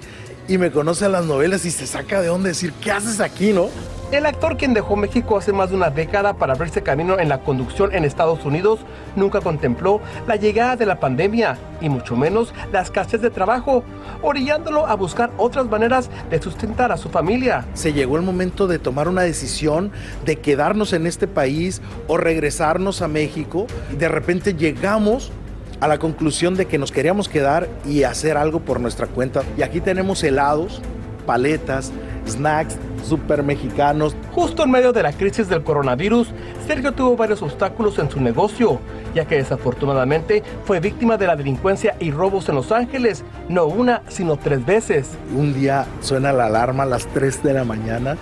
y 0.47 0.59
me 0.59 0.71
conoce 0.71 1.05
a 1.05 1.09
las 1.09 1.25
novelas 1.25 1.65
y 1.65 1.71
se 1.71 1.87
saca 1.87 2.21
de 2.21 2.29
onda 2.29 2.49
decir, 2.49 2.71
¿qué 2.81 2.91
haces 2.91 3.19
aquí, 3.19 3.51
no? 3.51 3.69
El 4.13 4.27
actor 4.27 4.57
quien 4.57 4.75
dejó 4.75 4.95
México 4.95 5.39
hace 5.39 5.51
más 5.53 5.71
de 5.71 5.75
una 5.75 5.89
década 5.89 6.35
para 6.35 6.53
abrirse 6.53 6.83
camino 6.83 7.17
en 7.17 7.29
la 7.29 7.39
conducción 7.39 7.95
en 7.95 8.05
Estados 8.05 8.45
Unidos 8.45 8.79
nunca 9.15 9.41
contempló 9.41 10.01
la 10.27 10.35
llegada 10.35 10.75
de 10.75 10.85
la 10.85 10.99
pandemia 10.99 11.57
y 11.81 11.89
mucho 11.89 12.15
menos 12.15 12.53
la 12.71 12.81
escasez 12.81 13.21
de 13.23 13.31
trabajo, 13.31 13.83
orillándolo 14.21 14.85
a 14.85 14.93
buscar 14.93 15.31
otras 15.37 15.65
maneras 15.65 16.11
de 16.29 16.39
sustentar 16.39 16.91
a 16.91 16.97
su 16.97 17.09
familia. 17.09 17.65
Se 17.73 17.91
llegó 17.91 18.15
el 18.15 18.21
momento 18.21 18.67
de 18.67 18.77
tomar 18.77 19.07
una 19.07 19.23
decisión 19.23 19.91
de 20.25 20.35
quedarnos 20.35 20.93
en 20.93 21.07
este 21.07 21.25
país 21.25 21.81
o 22.07 22.17
regresarnos 22.17 23.01
a 23.01 23.07
México. 23.07 23.65
De 23.97 24.09
repente 24.09 24.53
llegamos 24.53 25.31
a 25.79 25.87
la 25.87 25.97
conclusión 25.97 26.53
de 26.53 26.67
que 26.67 26.77
nos 26.77 26.91
queríamos 26.91 27.29
quedar 27.29 27.67
y 27.83 28.03
hacer 28.03 28.37
algo 28.37 28.59
por 28.59 28.79
nuestra 28.79 29.07
cuenta. 29.07 29.41
Y 29.57 29.63
aquí 29.63 29.81
tenemos 29.81 30.23
helados, 30.23 30.83
paletas, 31.25 31.91
snacks 32.27 32.77
super 33.03 33.43
mexicanos. 33.43 34.15
Justo 34.31 34.63
en 34.63 34.71
medio 34.71 34.93
de 34.93 35.03
la 35.03 35.11
crisis 35.11 35.49
del 35.49 35.63
coronavirus, 35.63 36.29
Sergio 36.65 36.93
tuvo 36.93 37.15
varios 37.15 37.41
obstáculos 37.41 37.99
en 37.99 38.09
su 38.09 38.19
negocio, 38.21 38.79
ya 39.13 39.25
que 39.25 39.35
desafortunadamente 39.35 40.41
fue 40.65 40.79
víctima 40.79 41.17
de 41.17 41.27
la 41.27 41.35
delincuencia 41.35 41.95
y 41.99 42.11
robos 42.11 42.49
en 42.49 42.55
Los 42.55 42.71
Ángeles, 42.71 43.23
no 43.49 43.65
una, 43.65 44.01
sino 44.07 44.37
tres 44.37 44.65
veces. 44.65 45.09
Un 45.35 45.53
día 45.53 45.85
suena 46.01 46.33
la 46.33 46.45
alarma 46.45 46.83
a 46.83 46.87
las 46.87 47.05
3 47.07 47.43
de 47.43 47.53
la 47.53 47.63
mañana. 47.63 48.17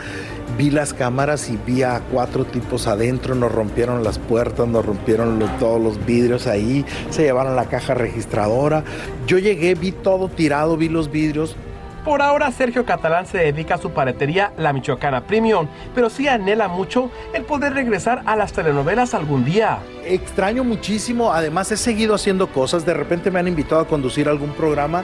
Vi 0.57 0.69
las 0.69 0.93
cámaras 0.93 1.49
y 1.49 1.57
vi 1.65 1.81
a 1.83 2.01
cuatro 2.11 2.43
tipos 2.43 2.85
adentro, 2.85 3.35
nos 3.35 3.51
rompieron 3.51 4.03
las 4.03 4.19
puertas, 4.19 4.67
nos 4.67 4.85
rompieron 4.85 5.41
todos 5.59 5.81
los 5.81 6.05
vidrios 6.05 6.45
ahí, 6.45 6.85
se 7.09 7.23
llevaron 7.23 7.55
la 7.55 7.65
caja 7.65 7.93
registradora. 7.93 8.83
Yo 9.27 9.37
llegué, 9.37 9.75
vi 9.75 9.93
todo 9.93 10.27
tirado, 10.27 10.75
vi 10.75 10.89
los 10.89 11.09
vidrios, 11.09 11.55
Por 12.03 12.23
ahora, 12.23 12.51
Sergio 12.51 12.83
Catalán 12.83 13.27
se 13.27 13.37
dedica 13.37 13.75
a 13.75 13.77
su 13.77 13.91
paretería 13.91 14.51
La 14.57 14.73
Michoacana 14.73 15.27
Premium, 15.27 15.67
pero 15.93 16.09
sí 16.09 16.27
anhela 16.27 16.67
mucho 16.67 17.11
el 17.33 17.43
poder 17.43 17.75
regresar 17.75 18.23
a 18.25 18.35
las 18.35 18.53
telenovelas 18.53 19.13
algún 19.13 19.45
día. 19.45 19.79
extraño 20.03 20.63
muchísimo, 20.63 21.31
además 21.31 21.71
he 21.71 21.77
seguido 21.77 22.15
haciendo 22.15 22.47
cosas, 22.47 22.85
de 22.87 22.95
repente 22.95 23.29
me 23.29 23.39
han 23.39 23.47
invitado 23.47 23.81
a 23.81 23.87
conducir 23.87 24.27
algún 24.27 24.49
programa, 24.49 25.03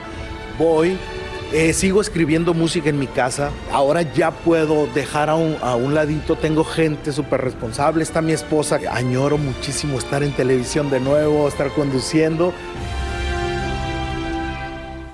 voy, 0.58 0.98
eh, 1.52 1.72
sigo 1.72 2.00
escribiendo 2.00 2.52
música 2.52 2.90
en 2.90 2.98
mi 2.98 3.06
casa, 3.06 3.50
ahora 3.72 4.02
ya 4.02 4.32
puedo 4.32 4.88
dejar 4.88 5.30
a 5.30 5.36
un, 5.36 5.56
a 5.62 5.76
un 5.76 5.94
ladito, 5.94 6.34
tengo 6.34 6.64
gente 6.64 7.12
súper 7.12 7.42
responsable, 7.42 8.02
está 8.02 8.20
mi 8.20 8.32
esposa, 8.32 8.80
añoro 8.90 9.38
muchísimo 9.38 9.98
estar 9.98 10.24
en 10.24 10.32
televisión 10.32 10.90
de 10.90 10.98
nuevo, 10.98 11.46
estar 11.46 11.70
conduciendo. 11.70 12.52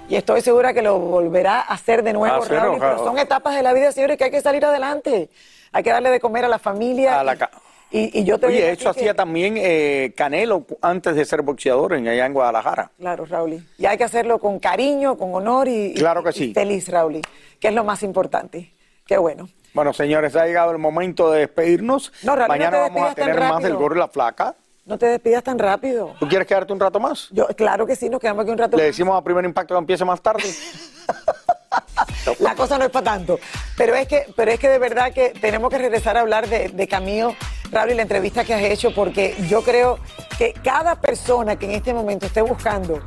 Y 0.09 0.17
estoy 0.17 0.43
segura 0.43 0.75
que 0.75 0.83
lo 0.83 0.99
volverá 0.99 1.61
a 1.61 1.75
hacer 1.75 2.03
de 2.03 2.13
nuevo, 2.13 2.45
Raúl. 2.45 2.77
ojalá. 2.77 2.95
Pero 2.97 3.05
son 3.05 3.19
etapas 3.19 3.55
de 3.57 3.63
la 3.63 3.73
vida, 3.73 3.91
señores, 3.91 4.19
que 4.19 4.25
hay 4.25 4.31
que 4.31 4.41
salir 4.43 4.65
adelante. 4.65 5.31
Hay 5.73 5.83
que 5.83 5.91
darle 5.91 6.11
de 6.11 6.21
comer 6.21 6.45
a 6.45 6.49
la 6.49 6.59
familia. 6.59 7.19
A 7.21 7.25
la 7.25 7.37
ca- 7.37 7.51
y, 7.91 8.21
y 8.21 8.25
yo 8.25 8.39
te 8.39 8.47
Oye, 8.47 8.71
eso 8.73 8.93
que- 8.93 9.01
hacía 9.01 9.15
también 9.15 9.55
eh, 9.57 10.13
Canelo 10.17 10.67
antes 10.83 11.15
de 11.17 11.25
ser 11.25 11.43
boxeador 11.43 11.95
en, 11.95 12.07
allá 12.09 12.27
en 12.27 12.33
Guadalajara. 12.35 12.91
Claro, 12.99 13.25
Raúl. 13.25 13.65
Y 13.79 13.87
hay 13.87 13.97
que 13.97 14.05
hacerlo 14.05 14.39
con 14.39 14.59
cariño, 14.59 15.17
con 15.17 15.35
honor 15.35 15.69
y, 15.69 15.87
y- 15.87 15.95
Claro 15.95 16.23
que 16.23 16.31
y 16.31 16.33
sí. 16.33 16.53
feliz, 16.55 16.89
Raúl. 16.89 17.23
Que 17.59 17.69
es 17.69 17.75
lo 17.75 17.83
más 17.85 18.03
importante. 18.03 18.75
Qué 19.07 19.17
bueno. 19.17 19.49
Bueno, 19.73 19.93
señores, 19.93 20.37
ha 20.37 20.45
llegado 20.47 20.71
el 20.71 20.79
momento 20.79 21.31
de 21.31 21.41
despedirnos. 21.41 22.13
No, 22.23 22.37
Raúl, 22.37 22.49
Mañana 22.49 22.77
no 22.77 22.83
vamos 22.95 23.11
a 23.11 23.15
tener 23.15 23.39
más 23.41 23.63
del 23.63 23.75
gorro 23.75 23.97
y 23.97 23.99
la 23.99 24.09
flaca. 24.09 24.55
No 24.87 24.99
te 24.99 25.07
despidas 25.07 25.43
tan 25.43 25.59
rápido. 25.59 26.15
¿Tú 26.21 26.29
quieres 26.29 26.47
quedarte 26.47 26.73
un 26.73 26.81
rato 26.81 27.01
más? 27.01 27.29
Yo, 27.31 27.47
claro 27.57 27.87
que 27.87 27.97
sí, 27.97 28.11
nos 28.11 28.21
quedamos 28.21 28.43
aquí 28.43 28.53
un 28.53 28.59
rato. 28.59 28.77
Le 28.77 28.83
más. 28.83 28.89
decimos 28.89 29.17
a 29.17 29.25
primer 29.25 29.45
impacto 29.47 29.75
que 29.75 29.79
empiece 29.79 30.05
más 30.05 30.21
tarde. 30.21 30.45
La 32.41 32.55
cosa 32.55 32.79
no 32.79 32.85
es 32.85 32.91
para 32.91 33.05
tanto. 33.05 33.39
Pero 33.77 33.95
es 33.95 34.07
que, 34.07 34.27
pero 34.37 34.51
es 34.51 34.61
que 34.61 34.69
de 34.69 34.79
verdad 34.79 35.13
que 35.13 35.31
tenemos 35.31 35.71
que 35.71 35.79
regresar 35.79 36.17
a 36.17 36.21
hablar 36.21 36.49
de, 36.49 36.69
de 36.69 36.89
Camilo, 36.89 37.35
Raúl, 37.71 37.93
y 37.93 37.95
la 37.95 38.03
entrevista 38.03 38.45
que 38.45 38.55
has 38.55 38.63
hecho, 38.63 38.95
porque 38.95 39.35
yo 39.49 39.63
creo 39.63 39.99
que 40.39 40.53
cada 40.53 41.01
persona 41.01 41.57
que 41.57 41.65
en 41.67 41.73
este 41.73 41.95
momento 41.95 42.27
esté 42.27 42.43
buscando 42.43 43.03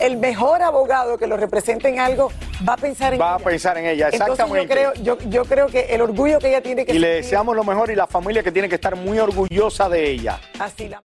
el 0.00 0.16
mejor 0.16 0.62
abogado 0.62 1.18
que 1.18 1.26
lo 1.26 1.36
represente 1.36 1.88
en 1.88 1.98
algo 2.00 2.30
va 2.68 2.74
a 2.74 2.76
pensar 2.76 3.14
en 3.14 3.20
Va 3.20 3.34
a 3.34 3.36
ella. 3.36 3.44
pensar 3.44 3.78
en 3.78 3.86
ella, 3.86 4.08
Entonces 4.12 4.30
exactamente. 4.30 4.62
yo 4.62 4.92
creo, 4.92 4.94
yo, 5.02 5.18
yo 5.30 5.44
creo 5.44 5.66
que 5.68 5.80
el 5.94 6.00
orgullo 6.00 6.38
que 6.38 6.48
ella 6.48 6.62
tiene 6.62 6.84
que 6.84 6.94
Y 6.94 6.98
le 6.98 7.08
deseamos 7.08 7.54
lo 7.56 7.64
mejor 7.64 7.90
y 7.90 7.94
la 7.94 8.06
familia 8.06 8.42
que 8.42 8.52
tiene 8.52 8.68
que 8.68 8.74
estar 8.76 8.96
muy 8.96 9.18
orgullosa 9.18 9.88
de 9.88 10.10
ella. 10.10 10.40
Así 10.58 10.88
la... 10.88 11.02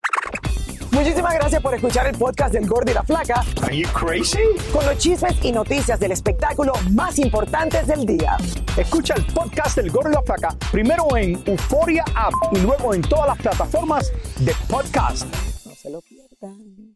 Muchísimas 0.91 1.34
gracias 1.34 1.60
por 1.60 1.73
escuchar 1.73 2.06
el 2.06 2.15
podcast 2.15 2.53
del 2.53 2.67
Gordo 2.67 2.91
y 2.91 2.93
la 2.93 3.01
Flaca. 3.01 3.43
Are 3.63 3.75
you 3.75 3.88
crazy? 3.93 4.38
Con 4.71 4.86
los 4.86 4.95
chismes 4.99 5.34
y 5.43 5.51
noticias 5.51 5.99
del 5.99 6.12
espectáculo 6.12 6.73
más 6.91 7.17
importantes 7.17 7.88
del 7.88 8.06
día. 8.06 8.38
Escucha 8.77 9.15
el 9.15 9.25
podcast 9.25 9.75
del 9.77 9.89
Gordo 9.89 10.12
y 10.12 10.13
la 10.13 10.21
Flaca 10.21 10.49
primero 10.71 11.08
en 11.17 11.41
Euforia 11.47 12.06
App 12.15 12.34
y 12.51 12.60
luego 12.60 12.93
en 12.93 13.01
todas 13.01 13.27
las 13.27 13.38
plataformas 13.39 14.12
de 14.38 14.53
podcast. 14.69 15.25
No 15.65 15.73
se 15.73 15.89
lo 15.89 15.99
pierdan. 16.01 16.95